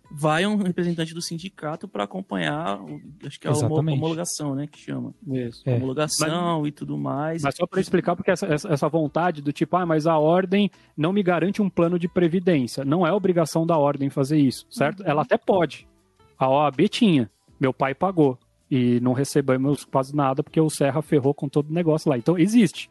[0.09, 2.81] vai um representante do sindicato para acompanhar,
[3.27, 5.13] acho que é a homologação, né, que chama.
[5.27, 5.63] Isso.
[5.67, 5.75] É.
[5.75, 7.43] Homologação mas, e tudo mais.
[7.43, 11.13] Mas só para explicar, porque essa, essa vontade do tipo, ah, mas a ordem não
[11.13, 12.85] me garante um plano de previdência.
[12.85, 15.01] Não é obrigação da ordem fazer isso, certo?
[15.01, 15.09] Uhum.
[15.09, 15.89] Ela até pode.
[16.39, 17.31] A OAB tinha.
[17.59, 18.39] Meu pai pagou.
[18.71, 22.19] E não recebemos quase nada porque o Serra ferrou com todo o negócio lá.
[22.19, 22.91] Então existe.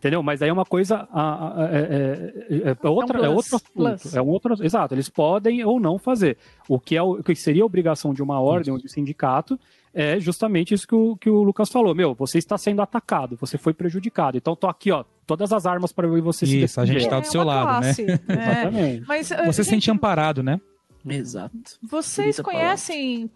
[0.00, 0.22] Entendeu?
[0.22, 1.06] Mas aí é uma coisa.
[1.12, 4.16] A, a, é, é, é, outra, é, um é outro assunto.
[4.16, 4.64] É um outro.
[4.64, 6.38] Exato, eles podem ou não fazer.
[6.66, 9.60] O que, é o, que seria a obrigação de uma ordem ou de sindicato
[9.92, 11.94] é justamente isso que o, que o Lucas falou.
[11.94, 14.38] Meu, você está sendo atacado, você foi prejudicado.
[14.38, 17.20] Então tô aqui, ó, todas as armas para você isso, se Isso, a gente está
[17.20, 18.18] do seu lado, classe, né?
[18.26, 19.04] Exatamente.
[19.06, 20.58] Mas, você se sente amparado, né?
[21.06, 21.78] Exato.
[21.82, 23.30] Vocês conhecem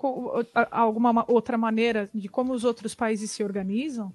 [0.71, 4.13] alguma outra maneira de como os outros países se organizam?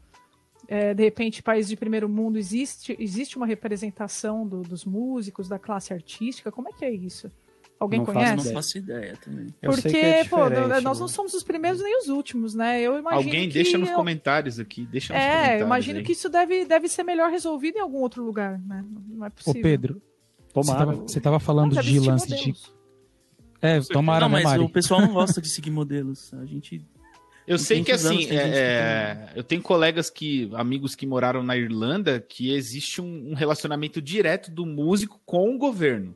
[0.67, 5.57] É, de repente, país de primeiro mundo, existe, existe uma representação do, dos músicos, da
[5.57, 6.51] classe artística?
[6.51, 7.31] Como é que é isso?
[7.79, 8.35] Alguém não conhece?
[8.35, 9.47] Faço, não faço ideia também.
[9.61, 10.37] Porque, é pô,
[10.83, 12.81] nós não somos os primeiros nem os últimos, né?
[12.81, 13.95] Eu imagino Alguém deixa nos eu...
[13.95, 15.53] comentários aqui, deixa nos é, comentários.
[15.53, 16.05] É, eu imagino aí.
[16.05, 18.83] que isso deve, deve ser melhor resolvido em algum outro lugar, né?
[19.07, 19.59] Não é possível.
[19.59, 20.01] Ô, Pedro,
[20.53, 22.53] você estava falando de lance de
[23.61, 26.33] é, tomara, não, né, mas o pessoal não gosta de seguir modelos.
[26.33, 26.81] A gente.
[27.45, 32.19] Eu sei que assim, é, é, eu tenho colegas que, amigos que moraram na Irlanda,
[32.19, 36.15] que existe um, um relacionamento direto do músico com o governo,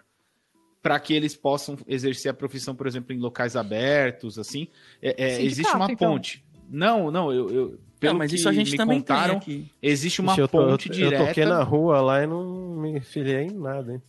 [0.82, 4.68] para que eles possam exercer a profissão, por exemplo, em locais abertos, assim.
[5.02, 6.12] É, é existe uma então.
[6.12, 6.44] ponte.
[6.70, 9.72] Não, não, eu, eu pelo não, mas isso a gente também contaram, tem aqui.
[9.82, 11.24] Existe uma Ixi, ponte eu, direta.
[11.24, 14.02] Eu toquei na rua lá e não me filiei em nada, hein?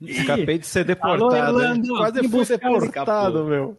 [0.00, 1.58] Escapei de ser deportado.
[1.60, 3.78] Alô, Quase fui deportado, meu.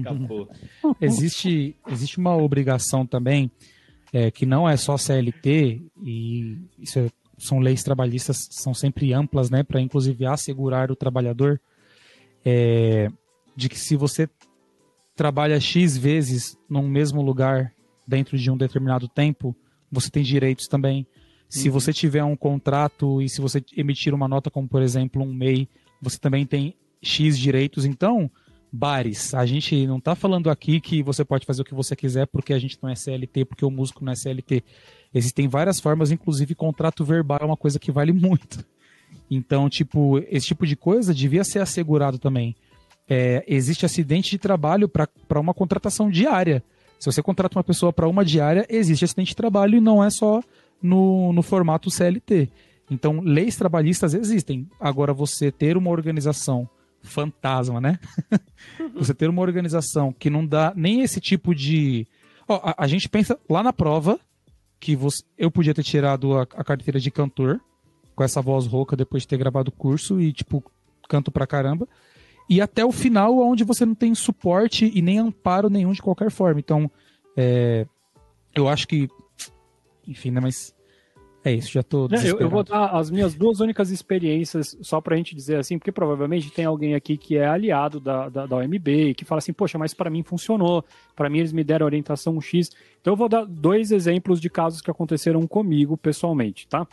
[0.00, 0.48] Acabou.
[1.00, 3.50] Existe, existe uma obrigação também
[4.12, 7.08] é, que não é só CLT e isso é,
[7.38, 11.60] são leis trabalhistas são sempre amplas, né, para inclusive assegurar o trabalhador
[12.44, 13.08] é,
[13.56, 14.28] de que se você
[15.16, 17.72] trabalha x vezes num mesmo lugar
[18.06, 19.54] dentro de um determinado tempo,
[19.90, 21.06] você tem direitos também.
[21.52, 21.74] Se uhum.
[21.74, 25.68] você tiver um contrato e se você emitir uma nota como, por exemplo, um MEI,
[26.00, 27.84] você também tem X direitos.
[27.84, 28.30] Então,
[28.72, 32.26] bares, a gente não está falando aqui que você pode fazer o que você quiser
[32.26, 34.64] porque a gente não é CLT, porque o músico não é CLT.
[35.12, 38.64] Existem várias formas, inclusive contrato verbal é uma coisa que vale muito.
[39.30, 42.56] Então, tipo, esse tipo de coisa devia ser assegurado também.
[43.06, 46.64] É, existe acidente de trabalho para uma contratação diária.
[46.98, 50.08] Se você contrata uma pessoa para uma diária, existe acidente de trabalho e não é
[50.08, 50.40] só
[50.82, 52.48] no, no formato CLT.
[52.90, 54.68] Então, leis trabalhistas existem.
[54.80, 56.68] Agora, você ter uma organização
[57.02, 57.98] fantasma, né?
[58.94, 62.06] você ter uma organização que não dá nem esse tipo de.
[62.48, 64.18] Ó, a, a gente pensa lá na prova
[64.78, 67.60] que você, eu podia ter tirado a, a, carteira de cantor
[68.16, 70.62] com essa voz rouca depois de ter gravado o curso e, tipo,
[71.08, 71.88] canto pra caramba.
[72.48, 76.30] E até o final, onde você não tem suporte e nem amparo nenhum de qualquer
[76.30, 76.60] forma.
[76.60, 76.90] Então,
[77.36, 77.86] é,
[78.54, 79.08] eu acho que.
[80.06, 80.40] Enfim, né?
[80.40, 80.74] Mas
[81.44, 82.08] é isso, já tô.
[82.24, 85.90] Eu, eu, vou dar as minhas duas únicas experiências, só pra gente dizer assim, porque
[85.90, 89.52] provavelmente tem alguém aqui que é aliado da, da, da OMB e que fala assim,
[89.52, 90.84] poxa, mas para mim funcionou,
[91.16, 92.70] para mim eles me deram orientação X.
[93.00, 96.86] Então eu vou dar dois exemplos de casos que aconteceram comigo pessoalmente, tá?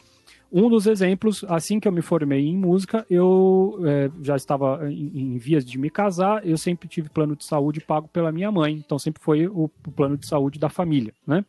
[0.51, 5.11] Um dos exemplos, assim que eu me formei em música, eu é, já estava em,
[5.13, 8.73] em, vias de me casar, eu sempre tive plano de saúde pago pela minha mãe,
[8.73, 11.45] então sempre foi o, o plano de saúde da família, né?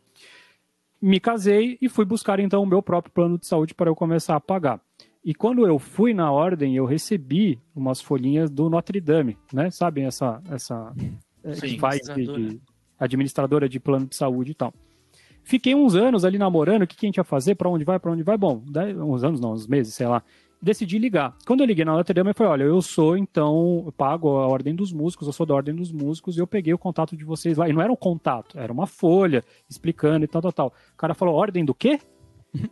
[1.00, 4.36] Me casei e fui buscar então o meu próprio plano de saúde para eu começar
[4.36, 4.80] a pagar.
[5.24, 9.70] E quando eu fui na ordem, eu recebi umas folhinhas do Notre Dame, né?
[9.70, 10.92] Sabem essa essa
[11.44, 12.60] é, Sim, que faz de, de,
[12.98, 14.72] administradora de plano de saúde e tal.
[15.42, 17.98] Fiquei uns anos ali namorando, o que, que a gente ia fazer, para onde vai,
[17.98, 18.36] para onde vai.
[18.36, 18.62] Bom,
[19.06, 20.22] uns anos não, uns meses, sei lá
[20.60, 21.34] decidi ligar.
[21.46, 24.46] Quando eu liguei na Notre Dame, eu falei, olha, eu sou, então, eu pago a
[24.46, 27.24] ordem dos músicos, eu sou da ordem dos músicos, e eu peguei o contato de
[27.24, 27.68] vocês lá.
[27.68, 30.74] E não era um contato, era uma folha explicando e tal, tal, tal.
[30.92, 31.98] O cara falou, ordem do quê?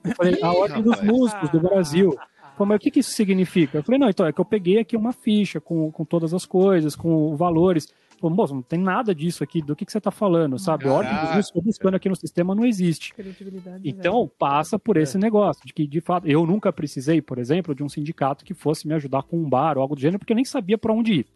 [0.05, 2.17] Eu falei, a ordem dos músicos do Brasil.
[2.57, 3.79] Falei, mas o que, que isso significa?
[3.79, 6.45] Eu falei, não, então, é que eu peguei aqui uma ficha com, com todas as
[6.45, 7.87] coisas, com valores.
[8.21, 10.85] Pô, moço, não tem nada disso aqui, do que, que você está falando, sabe?
[10.85, 11.11] Caraca.
[11.11, 13.15] Ordem dos buscando aqui no sistema não existe.
[13.85, 15.21] Então, passa por esse é.
[15.21, 18.87] negócio, de que, de fato, eu nunca precisei, por exemplo, de um sindicato que fosse
[18.89, 21.13] me ajudar com um bar ou algo do gênero, porque eu nem sabia para onde
[21.21, 21.27] ir.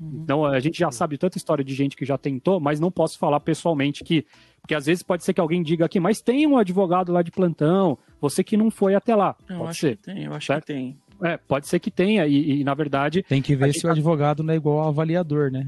[0.00, 0.20] Uhum.
[0.22, 3.18] Então, a gente já sabe tanta história de gente que já tentou, mas não posso
[3.18, 4.24] falar pessoalmente que.
[4.62, 7.30] Porque às vezes pode ser que alguém diga aqui, mas tem um advogado lá de
[7.30, 9.36] plantão, você que não foi até lá.
[9.48, 9.96] Eu pode acho ser.
[9.96, 10.66] que tem, eu acho certo?
[10.66, 10.96] que tem.
[11.22, 13.22] É, pode ser que tenha, e, e na verdade.
[13.22, 15.66] Tem que ver se o advogado não é igual ao avaliador, né?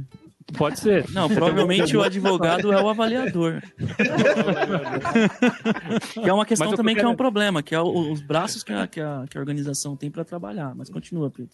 [0.56, 1.08] Pode ser.
[1.10, 3.62] Não, provavelmente o advogado é o avaliador.
[6.12, 8.86] que é uma questão também que é um problema, que é os braços que a,
[8.86, 10.74] que a, que a organização tem para trabalhar.
[10.74, 11.52] Mas continua, Pedro.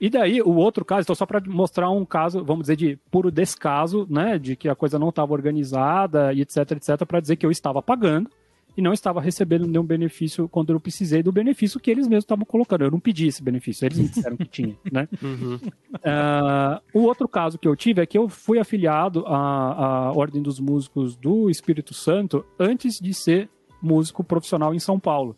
[0.00, 3.30] E daí, o outro caso, então só para mostrar um caso, vamos dizer, de puro
[3.30, 7.44] descaso, né, de que a coisa não estava organizada e etc, etc, para dizer que
[7.44, 8.30] eu estava pagando,
[8.76, 12.44] e não estava recebendo nenhum benefício quando eu precisei do benefício que eles mesmos estavam
[12.44, 12.84] colocando.
[12.84, 15.08] Eu não pedi esse benefício, eles me disseram que tinha, né?
[15.22, 15.56] Uhum.
[15.56, 20.42] Uh, o outro caso que eu tive é que eu fui afiliado à, à Ordem
[20.42, 23.48] dos Músicos do Espírito Santo antes de ser
[23.82, 25.36] músico profissional em São Paulo.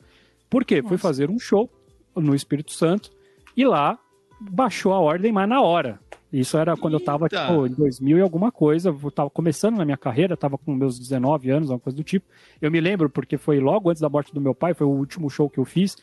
[0.50, 0.76] Por quê?
[0.76, 0.88] Nossa.
[0.88, 1.70] Fui fazer um show
[2.14, 3.10] no Espírito Santo
[3.56, 3.98] e lá
[4.40, 6.00] baixou a ordem, mas na hora.
[6.32, 7.02] Isso era quando Eita.
[7.02, 8.88] eu tava, tipo, em 2000 e alguma coisa.
[8.88, 12.26] Eu tava começando na minha carreira, tava com meus 19 anos, alguma coisa do tipo.
[12.60, 15.28] Eu me lembro porque foi logo antes da morte do meu pai, foi o último
[15.28, 15.96] show que eu fiz.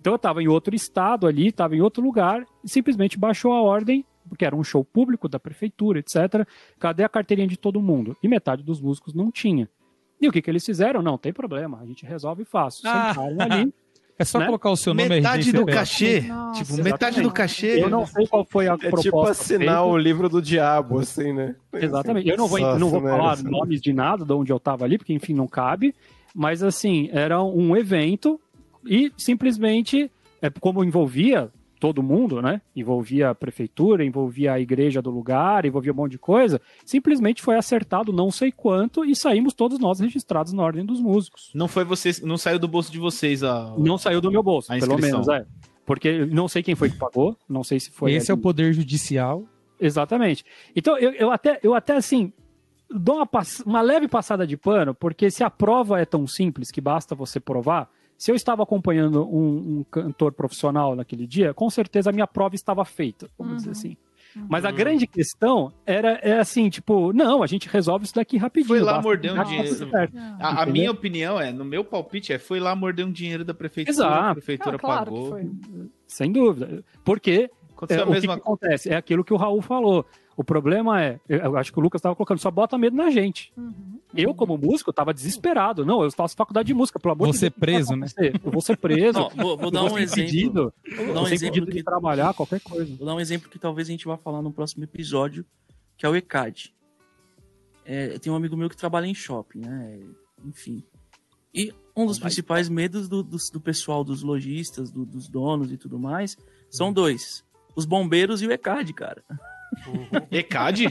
[0.00, 3.62] Então eu tava em outro estado ali, tava em outro lugar, e simplesmente baixou a
[3.62, 6.46] ordem, porque era um show público da prefeitura, etc.
[6.80, 8.16] Cadê a carteirinha de todo mundo?
[8.22, 9.68] E metade dos músicos não tinha.
[10.20, 11.02] E o que, que eles fizeram?
[11.02, 12.88] Não, tem problema, a gente resolve fácil.
[12.88, 13.14] Ah.
[13.14, 13.74] Sentaram ali.
[14.18, 14.46] É só né?
[14.46, 16.22] colocar o seu nome Metade do cachê.
[16.22, 17.82] Nossa, tipo, metade do cachê.
[17.82, 19.00] Eu não sei qual foi a é proposta.
[19.00, 19.82] É tipo assinar feita.
[19.82, 21.54] o livro do diabo, assim, né?
[21.72, 22.28] Exatamente.
[22.28, 24.96] Eu não vou, Nossa, não vou falar nomes de nada de onde eu tava ali,
[24.96, 25.94] porque, enfim, não cabe.
[26.34, 28.40] Mas, assim, era um evento
[28.86, 30.10] e simplesmente,
[30.40, 32.60] é, como envolvia todo mundo, né?
[32.74, 36.60] Envolvia a prefeitura, envolvia a igreja do lugar, envolvia um monte de coisa.
[36.84, 41.50] Simplesmente foi acertado não sei quanto e saímos todos nós registrados na ordem dos músicos.
[41.54, 44.68] Não foi vocês, não saiu do bolso de vocês a Não saiu do meu bolso,
[44.78, 45.44] pelo menos, é.
[45.84, 48.38] Porque não sei quem foi que pagou, não sei se foi Esse ali.
[48.38, 49.44] é o poder judicial.
[49.78, 50.44] Exatamente.
[50.74, 52.32] Então eu, eu até eu até assim
[52.90, 53.28] dou uma,
[53.64, 57.38] uma leve passada de pano, porque se a prova é tão simples que basta você
[57.38, 62.26] provar, se eu estava acompanhando um, um, cantor profissional naquele dia, com certeza a minha
[62.26, 63.56] prova estava feita, vamos uhum.
[63.58, 63.96] dizer assim.
[64.34, 64.46] Uhum.
[64.50, 68.68] Mas a grande questão era é assim, tipo, não, a gente resolve isso daqui rapidinho.
[68.68, 69.90] Foi lá morder um dinheiro.
[70.38, 73.54] a, a, minha opinião é, no meu palpite é, foi lá morder um dinheiro da
[73.54, 74.30] prefeitura, Exato.
[74.30, 75.40] a prefeitura ah, claro pagou.
[76.06, 76.84] Sem dúvida.
[77.04, 77.50] Porque
[77.88, 78.34] é, o mesma...
[78.34, 78.90] que, que acontece?
[78.90, 80.04] É aquilo que o Raul falou.
[80.36, 83.52] O problema é, eu acho que o Lucas estava colocando, só bota medo na gente.
[83.56, 83.98] Uhum.
[84.14, 85.84] Eu, como músico, estava desesperado.
[85.84, 87.40] Não, eu faço faculdade de música, pelo amor de Deus.
[87.40, 88.06] Vou ser preso, né?
[88.44, 89.18] Eu vou ser preso.
[89.18, 90.72] Não, vou, vou dar um exemplo.
[90.94, 91.72] vou dar um exemplo que...
[91.72, 92.94] de trabalhar, qualquer coisa.
[92.96, 95.44] Vou dar um exemplo que talvez a gente vá falar no próximo episódio,
[95.96, 96.74] que é o ECAD.
[97.86, 100.00] É, tem um amigo meu que trabalha em shopping, né?
[100.44, 100.84] Enfim.
[101.54, 105.78] E um dos principais medos do, do, do pessoal, dos lojistas, do, dos donos e
[105.78, 106.36] tudo mais,
[106.68, 107.42] são dois.
[107.76, 109.22] Os bombeiros e o ECAD, cara.
[109.86, 110.08] Uhum.
[110.30, 110.86] ECAD?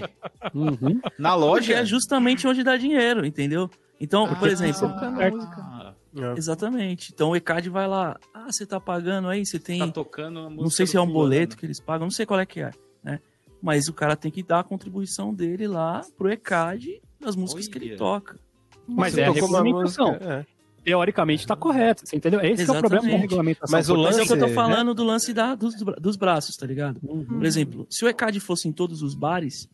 [0.54, 1.02] Uhum.
[1.18, 1.68] Na loja?
[1.68, 3.70] Porque é justamente onde dá dinheiro, entendeu?
[4.00, 4.88] Então, ah, por exemplo.
[4.88, 5.94] Ah,
[6.38, 7.12] exatamente.
[7.14, 8.18] Então o ECAD vai lá.
[8.34, 9.46] Ah, você tá pagando aí?
[9.46, 9.80] Você tem.
[9.80, 12.46] Tá tocando Não sei se é um boleto que eles pagam, não sei qual é
[12.46, 12.72] que é,
[13.04, 13.20] né?
[13.66, 17.72] mas o cara tem que dar a contribuição dele lá pro ECAD das músicas Oi,
[17.72, 18.40] que ele toca.
[18.88, 20.14] Mas, mas é a regulamentação.
[20.22, 20.46] É.
[20.86, 22.40] Teoricamente está correto, você entendeu?
[22.42, 23.76] Esse é o problema da regulamentação.
[23.76, 24.94] Mas o lance é o que eu tô falando né?
[24.94, 27.00] do lance da, dos, dos braços, tá ligado?
[27.02, 27.26] Uhum.
[27.26, 29.68] Por exemplo, se o ECAD fosse em todos os bares,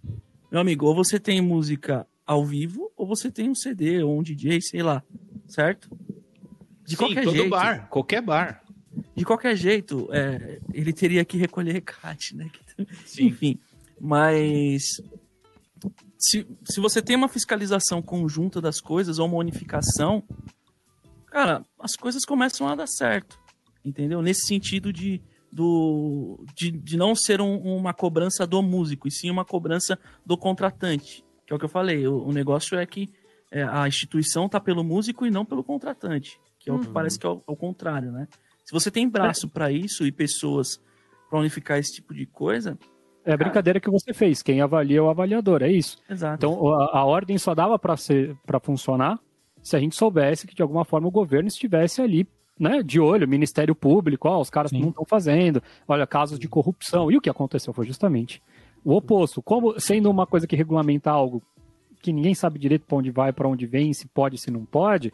[0.49, 4.23] meu amigo, ou você tem música ao vivo, ou você tem um CD ou um
[4.23, 5.03] DJ, sei lá,
[5.47, 5.89] certo?
[6.85, 7.49] De Sim, qualquer todo jeito.
[7.49, 8.63] bar, qualquer bar.
[9.13, 12.49] De qualquer jeito, é, ele teria que recolher ECAD, né?
[13.05, 13.25] Sim.
[13.25, 13.59] Enfim,
[13.99, 15.01] mas
[16.17, 20.23] se, se você tem uma fiscalização conjunta das coisas ou uma unificação,
[21.31, 23.39] cara, as coisas começam a dar certo.
[23.83, 24.21] Entendeu?
[24.21, 25.19] Nesse sentido de,
[25.51, 30.37] do, de, de não ser um, uma cobrança do músico, e sim uma cobrança do
[30.37, 31.23] contratante.
[31.47, 32.05] Que é o que eu falei.
[32.07, 33.09] O, o negócio é que
[33.49, 36.39] é, a instituição tá pelo músico e não pelo contratante.
[36.59, 36.93] Que é o que uhum.
[36.93, 38.27] parece que é o, é o, contrário, né?
[38.63, 40.79] Se você tem braço para isso e pessoas
[41.29, 42.77] para unificar esse tipo de coisa,
[43.25, 44.41] é a brincadeira que você fez.
[44.41, 45.97] Quem avalia é o avaliador, é isso.
[46.09, 46.45] Exato.
[46.45, 49.19] Então a, a ordem só dava para funcionar
[49.61, 52.27] se a gente soubesse que de alguma forma o governo estivesse ali,
[52.59, 54.81] né, de olho, Ministério Público, ó, os caras Sim.
[54.81, 57.11] não estão fazendo, olha, casos de corrupção.
[57.11, 58.41] E o que aconteceu foi justamente
[58.83, 59.41] o oposto.
[59.41, 61.41] Como sendo uma coisa que regulamenta algo
[62.01, 65.13] que ninguém sabe direito para onde vai, para onde vem, se pode, se não pode,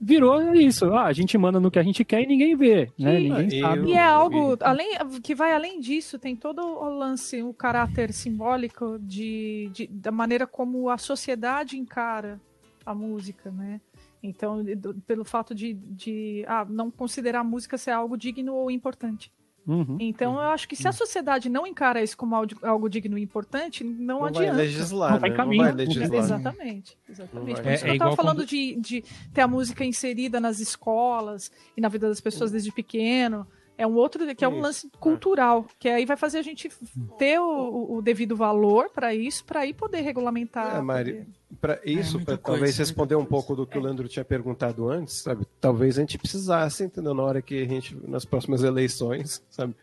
[0.00, 0.86] virou isso.
[0.92, 3.18] Ah, a gente manda no que a gente quer e ninguém vê, né?
[3.18, 3.88] Ninguém sabe.
[3.88, 8.98] E é algo além que vai além disso, tem todo o lance, o caráter simbólico
[9.00, 12.40] de, de da maneira como a sociedade encara
[12.86, 13.80] a música, né?
[14.22, 14.64] Então,
[15.06, 19.32] pelo fato de, de ah, não considerar a música ser algo digno ou importante.
[19.68, 23.18] Uhum, então, uhum, eu acho que se a sociedade não encara isso como algo digno
[23.18, 24.54] e importante, não, não adianta.
[24.54, 25.36] Vai legislar, não vai, né?
[25.36, 26.20] caminho, não vai legislar.
[26.20, 26.98] Exatamente.
[27.06, 27.60] exatamente.
[27.60, 28.46] Por isso é, que eu estava falando quando...
[28.46, 29.04] de, de
[29.34, 33.46] ter a música inserida nas escolas e na vida das pessoas desde pequeno.
[33.78, 36.68] É um outro, que é um lance cultural, que aí vai fazer a gente
[37.16, 40.76] ter o, o devido valor para isso, para aí poder regulamentar.
[40.76, 41.28] É, Mari,
[41.60, 45.22] para isso, é, para talvez responder um pouco do que o Leandro tinha perguntado antes,
[45.22, 45.46] sabe?
[45.60, 47.14] Talvez a gente precisasse, entendeu?
[47.14, 49.76] Na hora que a gente, nas próximas eleições, sabe?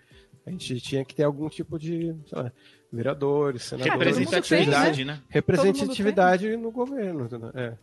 [0.45, 2.51] A gente tinha que ter algum tipo de, sei lá,
[2.91, 4.17] vereadores, senadores.
[4.17, 5.13] Representatividade, tem, né?
[5.13, 5.21] né?
[5.29, 7.51] Representatividade no governo, entendeu?
[7.53, 7.73] É.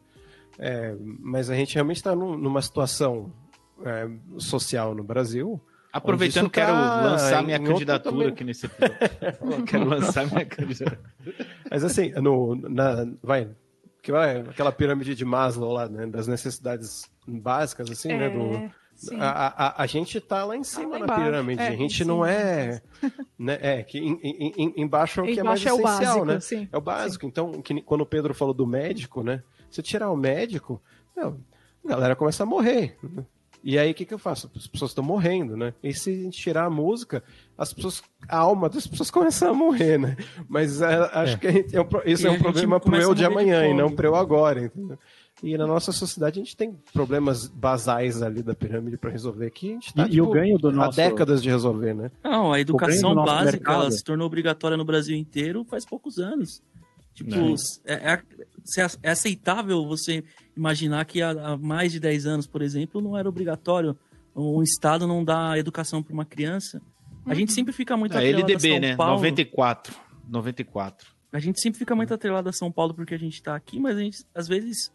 [0.58, 3.32] É, mas a gente realmente está numa situação
[3.82, 5.58] é, social no Brasil
[5.92, 9.64] Aproveitando, quero tá lançar minha candidatura aqui nesse episódio.
[9.66, 10.98] quero lançar minha candidatura.
[11.70, 13.50] Mas assim, no, na, vai,
[14.02, 18.72] que vai, aquela pirâmide de Maslow lá, né, das necessidades básicas, assim, é, né, do,
[19.20, 22.24] a, a, a, gente tá lá em cima tá na pirâmide, é, a gente não
[22.24, 22.80] é,
[23.38, 26.24] né, é, que em, em, em, embaixo é o que é mais é essencial, básico,
[26.24, 27.28] né, sim, é o básico, sim.
[27.28, 30.82] então, que, quando o Pedro falou do médico, né, se tirar o médico,
[31.14, 31.38] meu,
[31.84, 33.24] a galera começa a morrer, né?
[33.64, 34.50] E aí o que, que eu faço?
[34.56, 35.72] As pessoas estão morrendo, né?
[35.82, 37.22] E se a gente tirar a música,
[37.56, 40.16] as pessoas, a alma das pessoas começa a morrer, né?
[40.48, 41.38] Mas é, acho é.
[41.38, 43.74] que gente, é um, isso e é um problema pro eu de amanhã de e
[43.74, 44.98] não pro eu agora, entendeu?
[45.42, 49.70] E na nossa sociedade a gente tem problemas basais ali da pirâmide para resolver que
[49.70, 51.00] a gente tá, e, tipo, e o tipo, ganho do nosso...
[51.00, 52.10] há décadas de resolver, né?
[52.22, 56.62] Não, a educação básica ela se tornou obrigatória no Brasil inteiro faz poucos anos.
[57.14, 57.54] Tipo,
[57.84, 58.22] é, é,
[59.02, 60.24] é, aceitável você
[60.56, 63.96] imaginar que há, há, mais de 10 anos, por exemplo, não era obrigatório
[64.34, 66.80] um Estado não dar educação para uma criança.
[67.26, 67.54] A gente uhum.
[67.54, 68.96] sempre fica muito é, atrelado LDB, a São né?
[68.96, 69.14] Paulo.
[69.16, 69.94] 94.
[70.28, 71.08] 94.
[71.32, 73.96] A gente sempre fica muito atrelado a São Paulo porque a gente está aqui, mas
[73.96, 74.90] a gente, às vezes,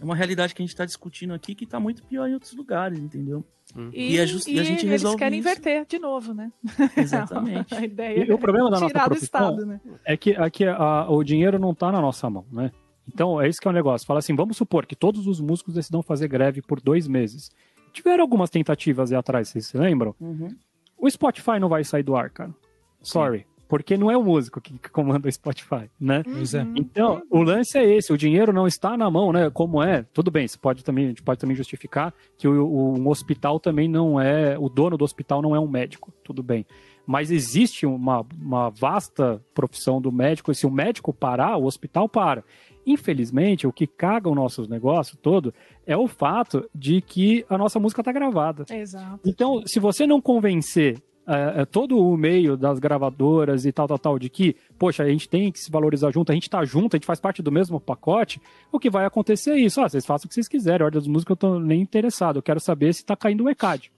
[0.00, 2.52] é uma realidade que a gente está discutindo aqui que está muito pior em outros
[2.54, 3.44] lugares, entendeu?
[3.76, 3.90] Uhum.
[3.92, 5.48] E, e, a, just, e, a gente resolve eles querem isso.
[5.48, 6.50] inverter de novo, né?
[6.96, 7.74] Exatamente.
[7.74, 9.80] a ideia e o problema da nossa profissão Estado, né?
[10.04, 12.72] é que, é a, o dinheiro não está na nossa mão, né?
[13.06, 14.06] Então, é isso que é o negócio.
[14.06, 17.50] Fala assim, vamos supor que todos os músicos decidam fazer greve por dois meses.
[17.92, 20.14] Tiveram algumas tentativas aí atrás, vocês se lembram?
[20.20, 20.56] Uhum.
[20.96, 22.54] O Spotify não vai sair do ar, cara.
[23.02, 23.40] Sorry.
[23.40, 23.44] Sim.
[23.70, 26.24] Porque não é o músico que comanda o Spotify, né?
[26.26, 26.74] Uhum.
[26.74, 29.48] Então, o lance é esse, o dinheiro não está na mão, né?
[29.48, 32.98] Como é, tudo bem, você pode também, a gente pode também justificar que o, o,
[32.98, 36.66] um hospital também não é, o dono do hospital não é um médico, tudo bem.
[37.06, 42.08] Mas existe uma, uma vasta profissão do médico, e se o médico parar, o hospital
[42.08, 42.42] para.
[42.84, 45.54] Infelizmente, o que caga o nosso negócio todo
[45.86, 48.64] é o fato de que a nossa música está gravada.
[48.68, 49.20] Exato.
[49.24, 53.98] Então, se você não convencer é, é, todo o meio das gravadoras e tal, tal,
[53.98, 56.94] tal, de que, poxa, a gente tem que se valorizar junto, a gente tá junto,
[56.94, 58.40] a gente faz parte do mesmo pacote,
[58.72, 59.80] o que vai acontecer é isso.
[59.80, 62.36] Ah, vocês façam o que vocês quiserem, a ordem das músicas eu tô nem interessado,
[62.38, 63.92] eu quero saber se tá caindo o ECAD.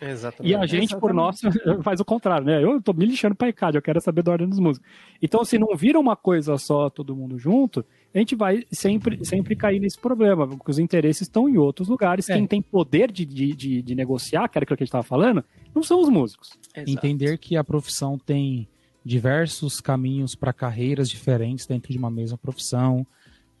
[0.00, 0.52] Exatamente.
[0.52, 1.00] E a gente, Exatamente.
[1.00, 1.50] por nossa,
[1.82, 2.62] faz o contrário, né?
[2.62, 4.88] Eu tô me lixando pra ECAD, eu quero saber da ordem dos músicos.
[5.22, 7.84] Então, se não vira uma coisa só, todo mundo junto,
[8.16, 12.28] a gente vai sempre, sempre cair nesse problema, porque os interesses estão em outros lugares.
[12.30, 12.34] É.
[12.34, 15.02] Quem tem poder de, de, de, de negociar, que era aquilo que a gente estava
[15.02, 15.44] falando,
[15.74, 16.50] não são os músicos.
[16.74, 16.90] Exato.
[16.90, 18.66] Entender que a profissão tem
[19.04, 23.06] diversos caminhos para carreiras diferentes dentro de uma mesma profissão.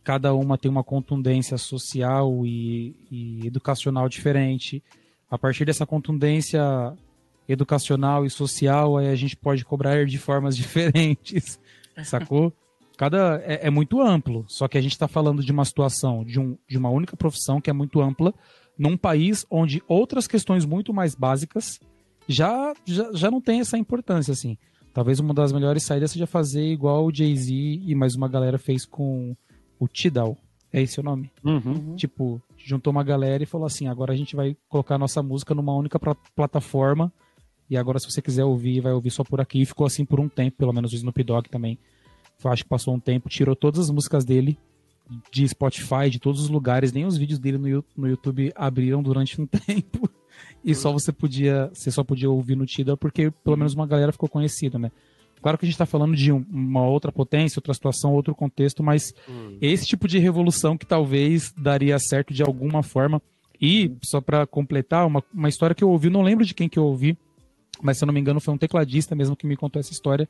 [0.02, 4.82] Cada uma tem uma contundência social e, e educacional diferente.
[5.30, 6.62] A partir dessa contundência
[7.46, 11.60] educacional e social, aí a gente pode cobrar de formas diferentes,
[12.02, 12.52] sacou?
[12.96, 16.40] Cada é, é, muito amplo, só que a gente está falando de uma situação de,
[16.40, 18.32] um, de uma única profissão que é muito ampla,
[18.78, 21.78] num país onde outras questões muito mais básicas
[22.28, 24.56] já, já, já não tem essa importância, assim.
[24.92, 28.86] Talvez uma das melhores saídas seja fazer igual o Jay-Z e mais uma galera fez
[28.86, 29.36] com
[29.78, 30.36] o Tidal.
[30.72, 31.30] É esse o nome?
[31.44, 31.94] Uhum.
[31.96, 35.74] Tipo, juntou uma galera e falou assim: agora a gente vai colocar nossa música numa
[35.74, 35.98] única
[36.34, 37.12] plataforma.
[37.68, 39.62] E agora, se você quiser ouvir, vai ouvir só por aqui.
[39.62, 41.78] E ficou assim por um tempo, pelo menos o Snoop Dogg também.
[42.44, 44.58] Eu acho que passou um tempo, tirou todas as músicas dele
[45.30, 47.58] de Spotify, de todos os lugares, nem os vídeos dele
[47.96, 50.08] no, YouTube abriram durante um tempo.
[50.64, 54.12] E só você podia, você só podia ouvir no Tidal porque pelo menos uma galera
[54.12, 54.90] ficou conhecida, né?
[55.40, 59.14] Claro que a gente está falando de uma outra potência, outra situação, outro contexto, mas
[59.28, 59.56] hum.
[59.60, 63.22] esse tipo de revolução que talvez daria certo de alguma forma.
[63.60, 66.78] E, só para completar, uma, uma história que eu ouvi, não lembro de quem que
[66.78, 67.16] eu ouvi,
[67.80, 70.28] mas se eu não me engano foi um tecladista mesmo que me contou essa história,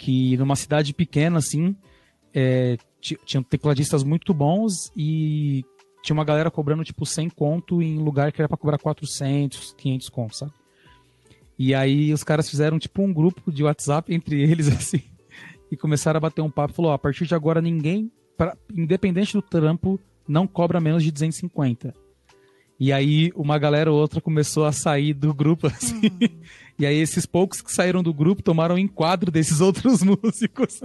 [0.00, 1.76] que numa cidade pequena, assim,
[2.32, 2.78] é,
[3.26, 5.62] tinham tecladistas muito bons e
[6.02, 10.08] tinha uma galera cobrando tipo 100 conto em lugar que era para cobrar 400, 500
[10.08, 10.52] conto, sabe?
[11.58, 15.02] E aí os caras fizeram tipo um grupo de WhatsApp entre eles assim
[15.70, 19.34] e começaram a bater um papo, falou, ó, a partir de agora ninguém, pra, independente
[19.34, 21.94] do trampo, não cobra menos de 250.
[22.80, 26.06] E aí uma galera ou outra começou a sair do grupo assim.
[26.06, 26.40] Uhum.
[26.78, 30.80] E aí esses poucos que saíram do grupo tomaram enquadro desses outros músicos.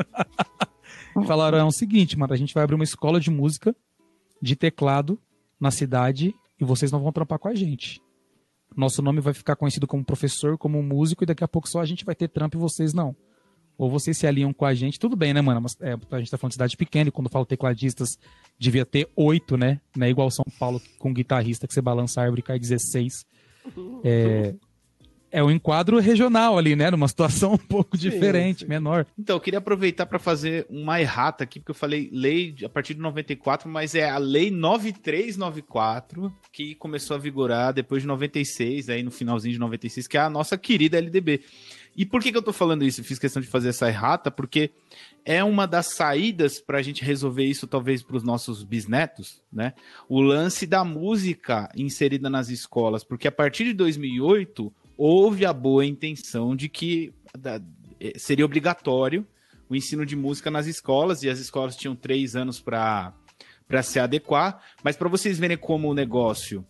[1.25, 3.73] Falaram, é o seguinte, mano, a gente vai abrir uma escola de música
[4.41, 5.17] de teclado
[5.57, 8.01] na cidade e vocês não vão trampar com a gente.
[8.75, 11.85] Nosso nome vai ficar conhecido como professor, como músico, e daqui a pouco só a
[11.85, 13.15] gente vai ter trampo e vocês não.
[13.77, 15.61] Ou vocês se aliam com a gente, tudo bem, né, mano?
[15.61, 18.17] Mas, é, a gente tá falando de cidade pequena, e quando falo tecladistas,
[18.57, 19.79] devia ter oito, né?
[19.95, 23.25] Não é igual São Paulo com guitarrista que você balança a árvore e cai 16.
[24.03, 24.53] É,
[25.35, 26.89] é um enquadro regional ali, né?
[26.89, 28.67] Numa situação um pouco diferente, sim.
[28.69, 29.05] menor.
[29.19, 32.93] Então, eu queria aproveitar para fazer uma errata aqui, porque eu falei lei a partir
[32.93, 39.03] de 94, mas é a lei 9394 que começou a vigorar depois de 96, aí
[39.03, 41.41] no finalzinho de 96, que é a nossa querida LDB.
[41.95, 43.03] E por que, que eu tô falando isso?
[43.03, 44.71] Fiz questão de fazer essa errata, porque
[45.23, 49.73] é uma das saídas para a gente resolver isso, talvez, para os nossos bisnetos, né?
[50.09, 55.85] O lance da música inserida nas escolas, porque a partir de 2008 houve a boa
[55.85, 57.13] intenção de que
[57.99, 59.25] eh, seria obrigatório
[59.69, 63.13] o ensino de música nas escolas, e as escolas tinham três anos para
[63.83, 66.65] se adequar, mas para vocês verem como o negócio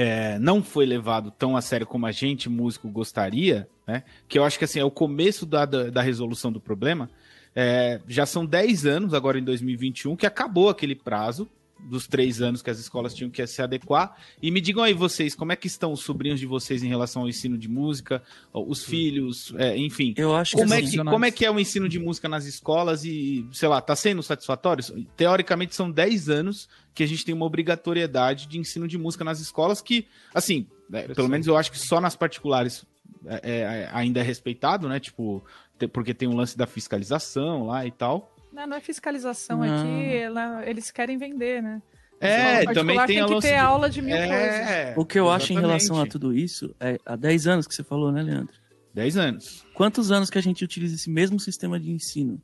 [0.00, 4.04] é, não foi levado tão a sério como a gente, músico, gostaria, né?
[4.28, 7.10] Que eu acho que assim, é o começo da, da, da resolução do problema.
[7.52, 11.48] É, já são 10 anos, agora em 2021, que acabou aquele prazo
[11.80, 14.16] dos três anos que as escolas tinham que se adequar.
[14.42, 17.22] E me digam aí vocês, como é que estão os sobrinhos de vocês em relação
[17.22, 18.22] ao ensino de música,
[18.52, 20.14] os filhos, é, enfim.
[20.16, 22.44] Eu acho como que é que, como é que é o ensino de música nas
[22.44, 24.84] escolas e, sei lá, tá sendo satisfatório?
[25.16, 29.40] Teoricamente são 10 anos que a gente tem uma obrigatoriedade de ensino de música nas
[29.40, 32.84] escolas que, assim, é, pelo menos eu acho que só nas particulares
[33.26, 34.98] é, é, ainda é respeitado, né?
[34.98, 35.44] Tipo,
[35.92, 38.34] porque tem um lance da fiscalização lá e tal.
[38.58, 39.82] Não, não é fiscalização não.
[39.82, 41.80] aqui, ela, eles querem vender, né?
[42.20, 43.54] É, também tem, tem a que ter de...
[43.54, 44.98] aula de mil é, coisas.
[44.98, 45.44] O que eu exatamente.
[45.44, 48.52] acho em relação a tudo isso é há 10 anos que você falou, né, Leandro?
[48.94, 49.64] 10 anos.
[49.74, 52.42] Quantos anos que a gente utiliza esse mesmo sistema de ensino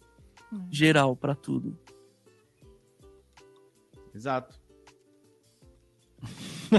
[0.53, 0.69] hum.
[0.71, 1.77] geral para tudo?
[4.15, 4.57] Exato.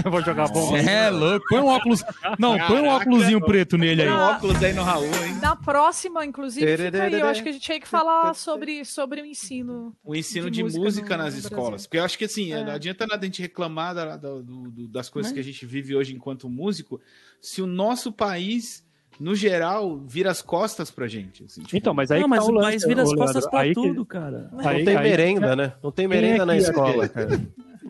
[0.10, 0.78] Vou jogar bomba.
[0.78, 1.46] É louco.
[1.48, 2.02] Põe um óculos.
[2.38, 4.08] Não, Caraca, põe um óculosinho preto nele aí.
[4.08, 5.38] Põe um óculos aí no Raul, hein?
[5.40, 7.14] Na próxima, inclusive, fica aí.
[7.14, 9.94] Eu acho que a gente tinha que falar sobre, sobre o ensino.
[10.04, 11.68] O ensino de, de música, música no, nas no escolas.
[11.68, 11.88] Brasil.
[11.88, 12.64] Porque eu acho que assim, é.
[12.64, 15.34] não adianta nada a gente reclamar da, da, do, das coisas Mas...
[15.34, 17.00] que a gente vive hoje enquanto músico,
[17.40, 18.84] se o nosso país
[19.18, 21.44] no geral, vira as costas pra gente.
[21.44, 21.76] Assim, tipo...
[21.76, 24.10] Então, mas aí não, mas tá o, o país vira as costas pra tudo, que...
[24.12, 24.50] cara.
[24.52, 25.72] Não aí, tem aí, merenda, né?
[25.82, 27.40] Não tem merenda é na escola, cara.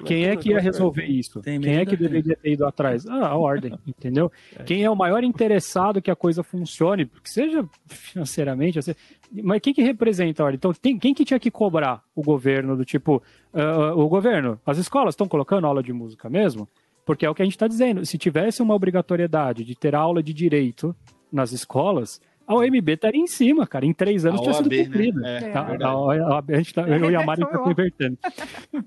[0.05, 1.41] Quem é que ia resolver isso?
[1.41, 3.07] Tem Quem é que deveria ter ido atrás?
[3.07, 4.31] Ah, a ordem, entendeu?
[4.57, 4.63] É.
[4.65, 8.95] Quem é o maior interessado que a coisa funcione, que seja financeiramente, assim,
[9.31, 10.57] mas quem que representa a ordem?
[10.57, 13.23] Então, tem, quem que tinha que cobrar o governo do tipo,
[13.53, 16.69] uh, o governo, as escolas estão colocando aula de música mesmo?
[17.05, 18.05] Porque é o que a gente está dizendo.
[18.05, 20.95] Se tivesse uma obrigatoriedade de ter aula de direito
[21.33, 23.85] nas escolas, a OMB estaria em cima, cara.
[23.85, 25.21] Em três anos a tinha OAB, sido cumprida.
[25.21, 25.51] Né?
[25.51, 28.19] É, a, a, a, a, gente tá, eu e a Mari estão convertendo.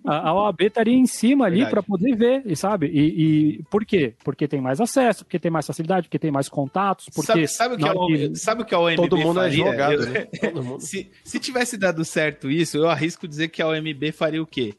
[0.05, 2.88] A, OAB estaria em cima ali para poder ver, sabe?
[2.88, 4.14] E, e, por quê?
[4.24, 7.10] Porque tem mais acesso, porque tem mais facilidade, porque tem mais contatos.
[7.14, 9.64] Porque sabe, sabe, o, que a OMB, sabe o que a OMB Todo mundo faria?
[9.64, 10.28] é jogado, eu, né?
[10.80, 14.76] se, se tivesse dado certo isso, eu arrisco dizer que a OMB faria o quê?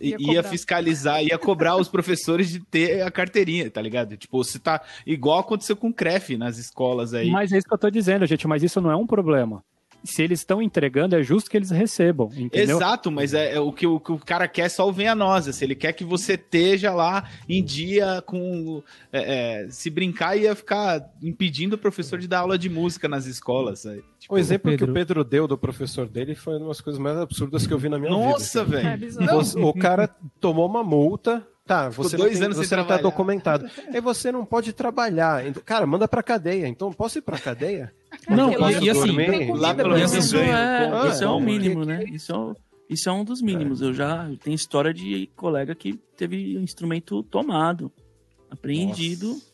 [0.00, 4.16] Ia, ia fiscalizar, ia cobrar os professores de ter a carteirinha, tá ligado?
[4.16, 7.30] Tipo, você tá igual aconteceu com o CREF nas escolas aí.
[7.30, 9.62] Mas é isso que eu tô dizendo, gente, mas isso não é um problema
[10.02, 12.76] se eles estão entregando, é justo que eles recebam, entendeu?
[12.76, 15.44] Exato, mas é, é o, que, o, que o cara quer só o venha nós.
[15.54, 18.82] Se ele quer que você esteja lá em dia com.
[19.12, 23.26] É, é, se brincar, ia ficar impedindo o professor de dar aula de música nas
[23.26, 23.82] escolas.
[24.18, 24.86] Tipo, o exemplo Pedro...
[24.86, 27.78] que o Pedro deu do professor dele foi uma das coisas mais absurdas que eu
[27.78, 28.82] vi na minha Nossa, vida.
[28.82, 29.62] Nossa, velho.
[29.62, 32.96] É o cara tomou uma multa, Tá, você dois não, tem, anos você não tá
[32.96, 33.64] documentado.
[33.94, 35.40] Aí você não pode trabalhar.
[35.64, 36.66] Cara, manda pra cadeia.
[36.66, 37.94] Então, posso ir pra cadeia?
[38.28, 42.02] Não, e, e assim, lá pelo menos isso, é, isso é o mínimo, né?
[42.10, 42.60] Isso é,
[42.92, 43.80] isso é um dos mínimos.
[43.80, 47.92] Eu já tenho história de colega que teve um instrumento tomado,
[48.50, 49.49] apreendido, Nossa.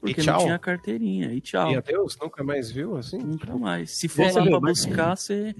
[0.00, 1.32] Porque não tinha carteirinha.
[1.32, 1.72] E tchau.
[1.72, 3.18] E adeus, nunca mais viu assim?
[3.18, 3.90] Nunca mais.
[3.90, 5.54] Se for lá pra buscar, você.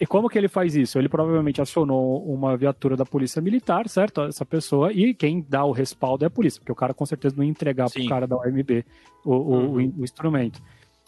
[0.00, 0.98] E como que ele faz isso?
[0.98, 4.22] Ele provavelmente acionou uma viatura da polícia militar, certo?
[4.22, 7.36] Essa pessoa, e quem dá o respaldo é a polícia, porque o cara com certeza
[7.36, 8.00] não ia entregar Sim.
[8.00, 8.84] pro cara da OMB
[9.24, 9.66] o, uhum.
[9.66, 10.60] o, o instrumento.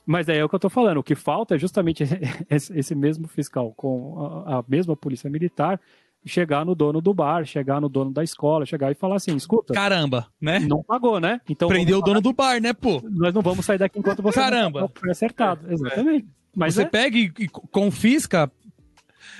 [0.06, 0.98] Mas é o que eu estou falando.
[0.98, 2.04] O que falta é justamente
[2.48, 5.80] esse mesmo fiscal com a, mesma polícia militar
[6.26, 9.72] chegar no dono do bar, chegar no dono da escola, chegar e falar assim, escuta.
[9.72, 10.58] Caramba, né?
[10.58, 11.40] Não pagou, né?
[11.48, 13.00] Então prendeu o dono do bar, né, pô?
[13.10, 14.80] Nós não vamos sair daqui enquanto você Caramba.
[14.80, 15.72] não foi acertado.
[15.72, 16.26] Exatamente.
[16.54, 16.86] Mas você é...
[16.86, 18.50] pega e, e confisca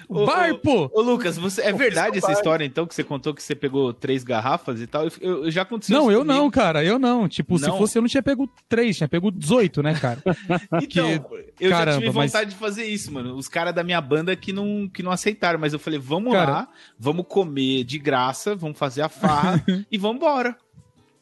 [0.09, 0.89] Ô, bar, pô!
[0.93, 4.23] Ô, Lucas, você, é verdade essa história, então, que você contou que você pegou três
[4.23, 5.05] garrafas e tal?
[5.21, 6.39] Eu, eu já aconteceu Não, eu comigo.
[6.39, 7.29] não, cara, eu não.
[7.29, 7.73] Tipo, não.
[7.73, 10.23] se fosse eu não tinha pego três, tinha pego 18, né, cara?
[10.81, 11.27] então,
[11.59, 12.55] eu Caramba, já tive vontade mas...
[12.55, 13.35] de fazer isso, mano.
[13.35, 16.51] Os caras da minha banda que não, que não aceitaram, mas eu falei, vamos cara...
[16.51, 20.57] lá, vamos comer de graça, vamos fazer a farra e vamos embora.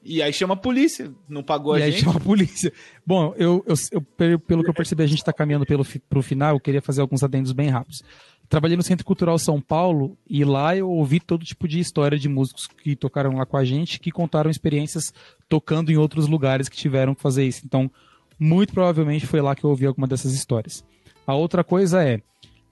[0.05, 1.95] E aí chama a polícia, não pagou e a gente.
[1.95, 2.73] E aí chama a polícia.
[3.07, 3.75] Bom, eu, eu,
[4.19, 7.01] eu, pelo que eu percebi, a gente está caminhando pelo, pro final, eu queria fazer
[7.01, 8.03] alguns adendos bem rápidos.
[8.47, 12.29] Trabalhei no Centro Cultural São Paulo e lá eu ouvi todo tipo de história de
[12.29, 15.15] músicos que tocaram lá com a gente, que contaram experiências
[15.49, 17.63] tocando em outros lugares que tiveram que fazer isso.
[17.65, 17.91] Então,
[18.39, 20.85] muito provavelmente foi lá que eu ouvi alguma dessas histórias.
[21.27, 22.21] A outra coisa é,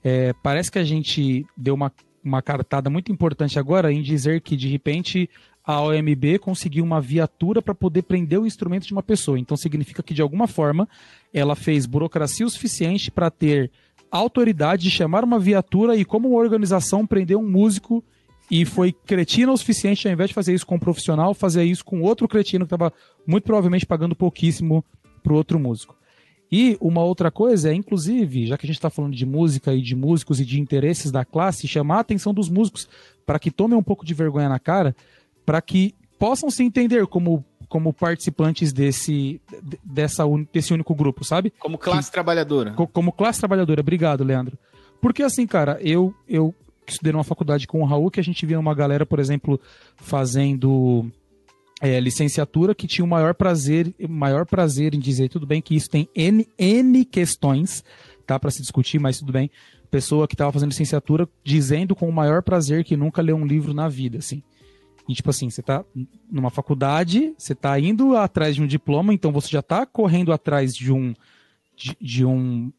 [0.03, 1.91] é parece que a gente deu uma,
[2.23, 5.29] uma cartada muito importante agora em dizer que, de repente,
[5.65, 9.39] a OMB conseguiu uma viatura para poder prender o instrumento de uma pessoa.
[9.39, 10.87] Então significa que, de alguma forma,
[11.33, 13.71] ela fez burocracia o suficiente para ter
[14.11, 18.03] autoridade de chamar uma viatura e, como organização, prender um músico
[18.51, 21.83] e foi cretina o suficiente, ao invés de fazer isso com um profissional, fazer isso
[21.83, 22.93] com outro cretino que estava
[23.25, 24.83] muito provavelmente pagando pouquíssimo
[25.23, 25.95] para o outro músico.
[26.51, 29.81] E uma outra coisa é, inclusive, já que a gente está falando de música e
[29.81, 32.87] de músicos e de interesses da classe, chamar a atenção dos músicos
[33.25, 34.95] para que tomem um pouco de vergonha na cara,
[35.43, 37.43] para que possam se entender como
[37.73, 39.41] como participantes desse,
[39.83, 41.51] dessa, desse único grupo, sabe?
[41.57, 42.73] Como classe que, trabalhadora.
[42.73, 43.81] Co, como classe trabalhadora.
[43.81, 44.59] Obrigado, Leandro.
[45.01, 46.53] Porque assim, cara, eu, eu
[46.85, 49.59] estudei numa faculdade com o Raul que a gente via uma galera, por exemplo,
[49.95, 51.11] fazendo
[51.83, 55.89] é, licenciatura que tinha o maior prazer, maior prazer em dizer, tudo bem que isso
[55.89, 57.83] tem N, N questões,
[58.25, 59.51] tá, para se discutir, mas tudo bem.
[59.91, 63.73] Pessoa que estava fazendo licenciatura dizendo com o maior prazer que nunca leu um livro
[63.73, 64.41] na vida, assim.
[65.09, 65.83] E tipo assim, você tá
[66.31, 70.73] numa faculdade, você tá indo atrás de um diploma, então você já tá correndo atrás
[70.73, 71.13] de um
[71.75, 72.71] de, de um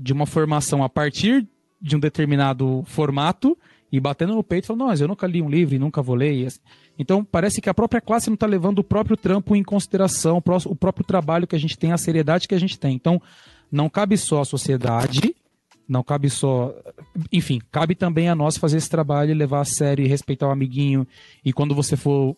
[0.00, 1.46] de uma formação a partir
[1.78, 3.56] de um determinado formato
[3.92, 6.16] e batendo no peito falando, não, mas eu nunca li um livro e nunca vou
[6.16, 6.46] ler.
[6.46, 6.60] Assim.
[6.98, 10.76] Então parece que a própria classe não está levando o próprio trampo em consideração, o
[10.76, 12.94] próprio trabalho que a gente tem, a seriedade que a gente tem.
[12.94, 13.20] Então
[13.70, 15.34] não cabe só a sociedade
[15.88, 16.74] não cabe só.
[17.32, 20.50] Enfim, cabe também a nós fazer esse trabalho e levar a sério e respeitar o
[20.50, 21.06] amiguinho.
[21.44, 22.36] E quando você for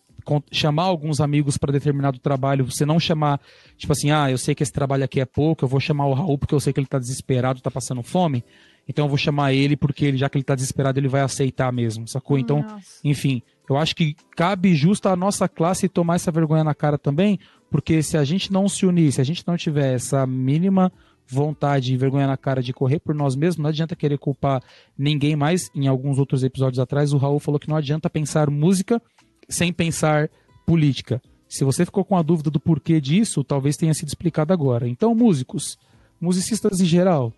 [0.51, 3.41] chamar alguns amigos para determinado trabalho, você não chamar,
[3.77, 6.13] tipo assim, ah, eu sei que esse trabalho aqui é pouco, eu vou chamar o
[6.13, 8.43] Raul porque eu sei que ele está desesperado, está passando fome.
[8.87, 11.71] Então eu vou chamar ele porque ele, já que ele está desesperado, ele vai aceitar
[11.71, 12.37] mesmo, sacou?
[12.37, 12.99] Então, Nossa.
[13.03, 17.39] enfim, eu acho que cabe justo a nossa classe tomar essa vergonha na cara também,
[17.69, 20.91] porque se a gente não se unir, se a gente não tiver essa mínima
[21.27, 24.63] vontade e vergonha na cara de correr por nós mesmos, não adianta querer culpar
[24.97, 25.69] ninguém mais.
[25.75, 28.99] Em alguns outros episódios atrás, o Raul falou que não adianta pensar música
[29.47, 30.29] sem pensar
[30.65, 31.21] política.
[31.47, 34.87] Se você ficou com a dúvida do porquê disso, talvez tenha sido explicado agora.
[34.87, 35.77] Então, músicos,
[36.19, 37.33] musicistas em geral,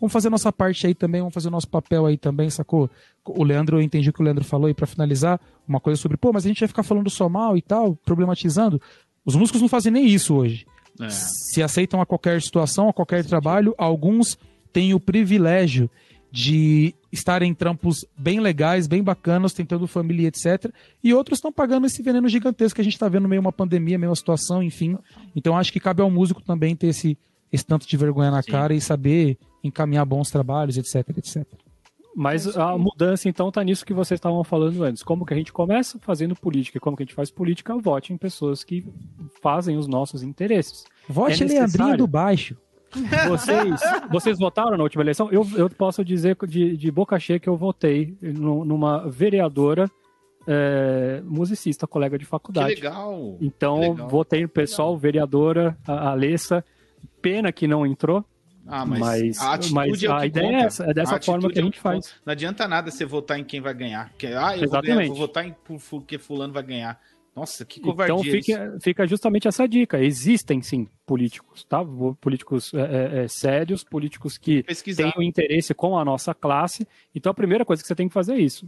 [0.00, 2.90] vamos fazer nossa parte aí também, vamos fazer nosso papel aí também, sacou?
[3.24, 6.16] O Leandro, eu entendi o que o Leandro falou, e para finalizar, uma coisa sobre,
[6.16, 8.80] pô, mas a gente vai ficar falando só mal e tal, problematizando.
[9.24, 10.66] Os músicos não fazem nem isso hoje
[11.00, 11.08] é.
[11.10, 13.74] se aceitam a qualquer situação, a qualquer trabalho.
[13.76, 14.38] Alguns
[14.72, 15.90] têm o privilégio
[16.30, 20.70] de estar em trampos bem legais, bem bacanas, tentando família, etc.
[21.02, 23.98] E outros estão pagando esse veneno gigantesco que a gente está vendo meio uma pandemia,
[23.98, 24.98] meio uma situação, enfim.
[25.34, 27.16] Então acho que cabe ao músico também ter esse,
[27.50, 28.50] esse tanto de vergonha na Sim.
[28.50, 31.44] cara e saber encaminhar bons trabalhos, etc, etc.
[32.14, 35.02] Mas a mudança, então, está nisso que vocês estavam falando antes.
[35.02, 37.76] Como que a gente começa fazendo política e como que a gente faz política?
[37.76, 38.86] Vote em pessoas que
[39.42, 40.84] fazem os nossos interesses.
[41.06, 42.56] Vote é Leandrinho do Baixo.
[43.28, 43.80] Vocês,
[44.10, 45.30] vocês votaram na última eleição?
[45.30, 49.90] Eu, eu posso dizer de, de boca cheia que eu votei numa vereadora
[50.46, 52.76] é, musicista, colega de faculdade.
[52.76, 53.36] Que legal!
[53.40, 54.08] Então, legal.
[54.08, 55.00] votei no pessoal, legal.
[55.00, 56.64] vereadora, a Alessa.
[57.20, 58.24] Pena que não entrou.
[58.66, 60.58] Ah, mas, mas a, mas é a ideia conta.
[60.58, 62.14] é essa, é dessa forma que a é gente faz.
[62.24, 64.10] Não adianta nada você votar em quem vai ganhar.
[64.10, 64.70] Porque, ah, eu Exatamente.
[64.70, 67.00] Vou, ganhar, vou votar em porque fulano vai ganhar.
[67.36, 68.14] Nossa, que covardia.
[68.14, 70.00] Então fica, fica, justamente essa dica.
[70.00, 71.84] Existem sim políticos, tá?
[72.18, 74.64] Políticos é, é, é sérios, políticos que
[74.96, 76.88] têm um interesse com a nossa classe.
[77.14, 78.66] Então a primeira coisa que você tem que fazer é isso.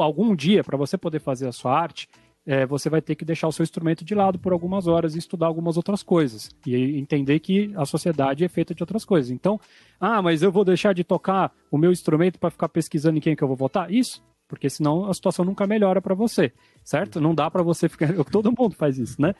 [0.00, 2.08] Algum dia, para você poder fazer a sua arte,
[2.46, 5.18] é, você vai ter que deixar o seu instrumento de lado por algumas horas e
[5.18, 6.50] estudar algumas outras coisas.
[6.66, 9.30] E entender que a sociedade é feita de outras coisas.
[9.30, 9.58] Então,
[9.98, 13.34] ah, mas eu vou deixar de tocar o meu instrumento para ficar pesquisando em quem
[13.34, 13.90] que eu vou votar?
[13.92, 16.52] Isso porque senão a situação nunca melhora para você,
[16.84, 17.20] certo?
[17.20, 18.12] Não dá para você ficar.
[18.30, 19.34] Todo mundo faz isso, né?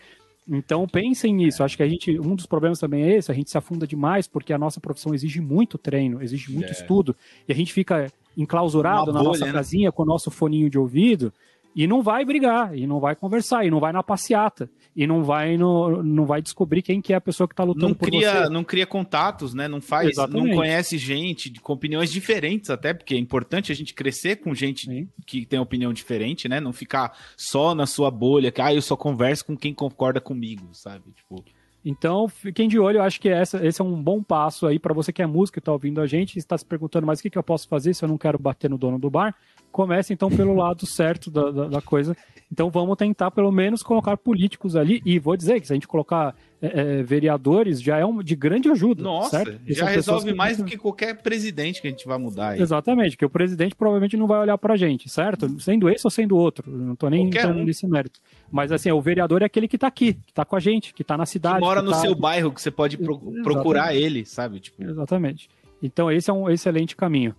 [0.48, 1.62] Então pensem nisso.
[1.62, 4.26] Acho que a gente, um dos problemas também é esse, a gente se afunda demais
[4.26, 6.72] porque a nossa profissão exige muito treino, exige muito é.
[6.72, 7.16] estudo,
[7.48, 9.52] e a gente fica enclausurado Uma na bolha, nossa né?
[9.52, 11.32] casinha com o nosso foninho de ouvido
[11.74, 15.24] e não vai brigar, e não vai conversar, e não vai na passeata, e não
[15.24, 18.08] vai no, não vai descobrir quem que é a pessoa que está lutando não por
[18.08, 18.48] cria, você.
[18.48, 19.66] Não cria contatos, né?
[19.66, 20.48] Não faz, Exatamente.
[20.48, 24.86] não conhece gente com opiniões diferentes até, porque é importante a gente crescer com gente
[24.86, 25.08] Sim.
[25.26, 26.60] que tem opinião diferente, né?
[26.60, 30.68] Não ficar só na sua bolha, que ah, eu só converso com quem concorda comigo,
[30.72, 31.10] sabe?
[31.12, 31.44] Tipo...
[31.84, 34.94] Então, fiquem de olho, eu acho que essa, esse é um bom passo aí para
[34.94, 37.22] você que é músico e está ouvindo a gente e está se perguntando, mas o
[37.22, 39.34] que, que eu posso fazer se eu não quero bater no dono do bar?
[39.70, 42.16] Comece então pelo lado certo da, da, da coisa.
[42.50, 45.86] Então vamos tentar pelo menos colocar políticos ali, e vou dizer que se a gente
[45.86, 49.02] colocar é, é, vereadores já é um, de grande ajuda.
[49.02, 49.60] Nossa, certo?
[49.66, 52.50] já resolve mais do que qualquer presidente que a gente vai mudar.
[52.50, 52.62] Aí.
[52.62, 55.60] Exatamente, que o presidente provavelmente não vai olhar pra gente, certo?
[55.60, 56.70] Sendo esse ou sendo outro.
[56.70, 57.64] Não tô nem entrando um.
[57.64, 58.18] nesse mérito.
[58.50, 61.04] Mas assim, o vereador é aquele que tá aqui, que tá com a gente, que
[61.04, 61.56] tá na cidade.
[61.56, 61.98] Que mora que no tá...
[61.98, 64.60] seu bairro, que você pode pro procurar ele, sabe?
[64.60, 64.82] Tipo...
[64.82, 65.50] Exatamente.
[65.82, 67.34] Então esse é um excelente caminho.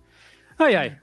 [0.56, 0.96] Ai, ai.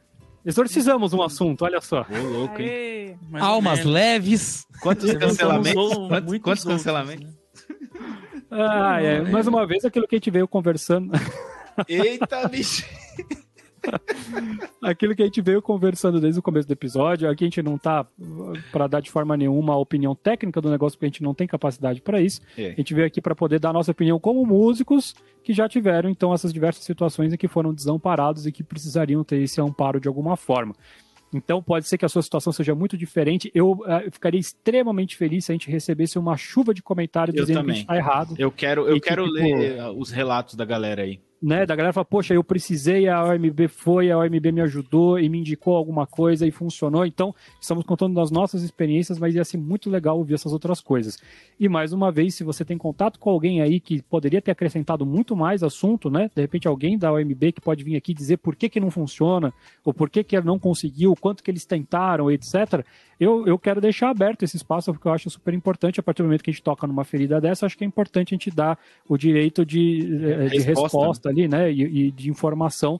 [0.45, 2.01] Exorcizamos um assunto, olha só.
[2.09, 3.17] Ô, louco, hein?
[3.34, 4.65] Almas leves.
[4.82, 5.95] Quantos cancelamentos?
[6.07, 7.26] Quantos, quantos cancelamentos?
[7.26, 7.43] Né?
[8.54, 9.22] Ah, é.
[9.22, 11.12] Mais uma vez, aquilo que a gente veio conversando.
[11.88, 12.86] Eita, bicho!
[14.82, 17.78] Aquilo que a gente veio conversando desde o começo do episódio, aqui a gente não
[17.78, 18.06] tá
[18.72, 21.47] para dar de forma nenhuma a opinião técnica do negócio, porque a gente não tem
[21.47, 22.41] capacidade para isso.
[22.58, 22.72] É.
[22.72, 26.10] A gente veio aqui para poder dar a nossa opinião como músicos que já tiveram
[26.10, 30.08] então essas diversas situações em que foram desamparados e que precisariam ter esse amparo de
[30.08, 30.74] alguma forma.
[31.36, 33.51] Então pode ser que a sua situação seja muito diferente.
[33.53, 37.59] Eu, uh, ficaria extremamente feliz se a gente recebesse uma chuva de comentários eu dizendo
[37.59, 37.75] também.
[37.75, 38.36] que está errado.
[38.38, 41.76] Eu quero, eu quero que, ler tipo, eh, os relatos da galera aí né, da
[41.76, 45.76] galera fala, poxa, eu precisei, a OMB foi, a OMB me ajudou e me indicou
[45.76, 47.06] alguma coisa e funcionou.
[47.06, 51.18] Então, estamos contando das nossas experiências, mas ia ser muito legal ouvir essas outras coisas.
[51.60, 55.06] E mais uma vez, se você tem contato com alguém aí que poderia ter acrescentado
[55.06, 56.32] muito mais assunto, né?
[56.34, 59.54] De repente alguém da OMB que pode vir aqui dizer por que, que não funciona,
[59.84, 62.86] ou por que, que não conseguiu, quanto que eles tentaram, etc
[63.24, 65.99] eu, eu quero deixar aberto esse espaço porque eu acho super importante.
[65.99, 68.34] A partir do momento que a gente toca numa ferida dessa, acho que é importante
[68.34, 71.71] a gente dar o direito de, eh, de resposta, resposta ali, né?
[71.71, 72.99] E, e, de informação.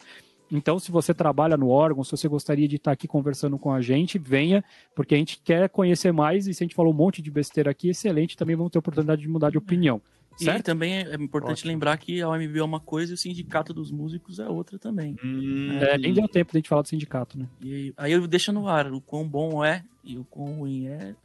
[0.51, 3.82] Então, se você trabalha no órgão, se você gostaria de estar aqui conversando com a
[3.82, 4.63] gente, venha,
[4.95, 6.47] porque a gente quer conhecer mais.
[6.47, 9.22] E se a gente falou um monte de besteira aqui, excelente, também vamos ter oportunidade
[9.22, 10.02] de mudar de opinião.
[10.38, 10.60] Certo?
[10.60, 11.72] E também é importante Ótimo.
[11.72, 15.15] lembrar que a OMB é uma coisa e o sindicato dos músicos é outra também.
[15.23, 17.47] Hum, é, nem deu tempo de a gente falar do sindicato, né?
[17.61, 21.15] E aí eu deixo no ar o quão bom é e o quão ruim é,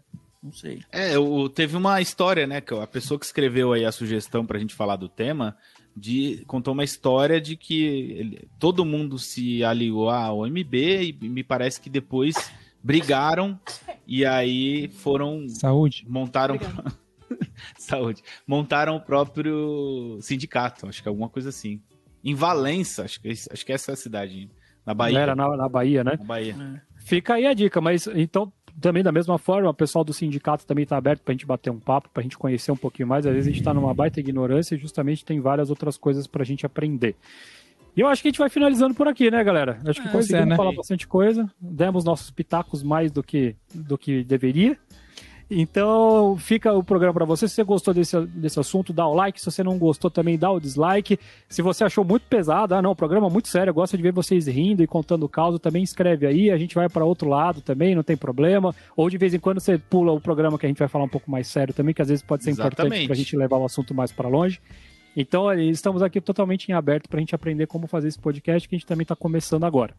[0.43, 0.83] não sei.
[0.93, 2.61] É, o, teve uma história, né?
[2.61, 5.57] Que a pessoa que escreveu aí a sugestão pra gente falar do tema
[5.97, 11.43] de, contou uma história de que ele, todo mundo se aliou à OMB e me
[11.43, 12.35] parece que depois
[12.83, 13.59] brigaram
[14.07, 15.49] e aí foram.
[15.49, 16.05] Saúde.
[16.09, 16.59] Montaram.
[17.79, 18.23] Saúde.
[18.47, 21.81] Montaram o próprio sindicato, acho que é alguma coisa assim.
[22.25, 24.51] Em Valença, acho que, acho que essa é a cidade.
[24.85, 25.19] Na Bahia.
[25.19, 26.13] Era na, na Bahia, né?
[26.19, 26.57] Na Bahia.
[26.59, 26.81] É.
[27.05, 30.85] Fica aí a dica, mas então também da mesma forma, o pessoal do sindicato também
[30.85, 33.27] está aberto para a gente bater um papo, para a gente conhecer um pouquinho mais.
[33.27, 36.43] Às vezes a gente está numa baita ignorância e justamente tem várias outras coisas para
[36.43, 37.17] a gente aprender.
[37.97, 39.81] E eu acho que a gente vai finalizando por aqui, né, galera?
[39.85, 40.57] Acho que é, conseguimos é, né?
[40.57, 44.79] falar bastante coisa, demos nossos pitacos mais do que, do que deveria.
[45.51, 47.49] Então, fica o programa para você.
[47.49, 49.41] Se você gostou desse, desse assunto, dá o like.
[49.41, 51.19] Se você não gostou, também dá o dislike.
[51.49, 54.03] Se você achou muito pesado, ah, não, o programa é muito sério, eu gosto de
[54.03, 56.51] ver vocês rindo e contando o caso, também escreve aí.
[56.51, 58.75] A gente vai para outro lado também, não tem problema.
[58.95, 61.09] Ou de vez em quando você pula o programa que a gente vai falar um
[61.09, 62.75] pouco mais sério também, que às vezes pode ser Exatamente.
[62.75, 64.61] importante para a gente levar o assunto mais para longe.
[65.17, 68.75] Então, estamos aqui totalmente em aberto para a gente aprender como fazer esse podcast, que
[68.75, 69.95] a gente também está começando agora.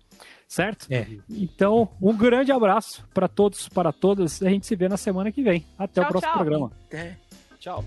[0.48, 0.88] Certo?
[0.90, 1.06] É.
[1.30, 4.42] Então, um grande abraço para todos, para todas.
[4.42, 5.66] A gente se vê na semana que vem.
[5.78, 6.40] Até tchau, o próximo tchau.
[6.40, 6.72] programa.
[6.88, 7.18] Até.
[7.60, 7.86] Tchau.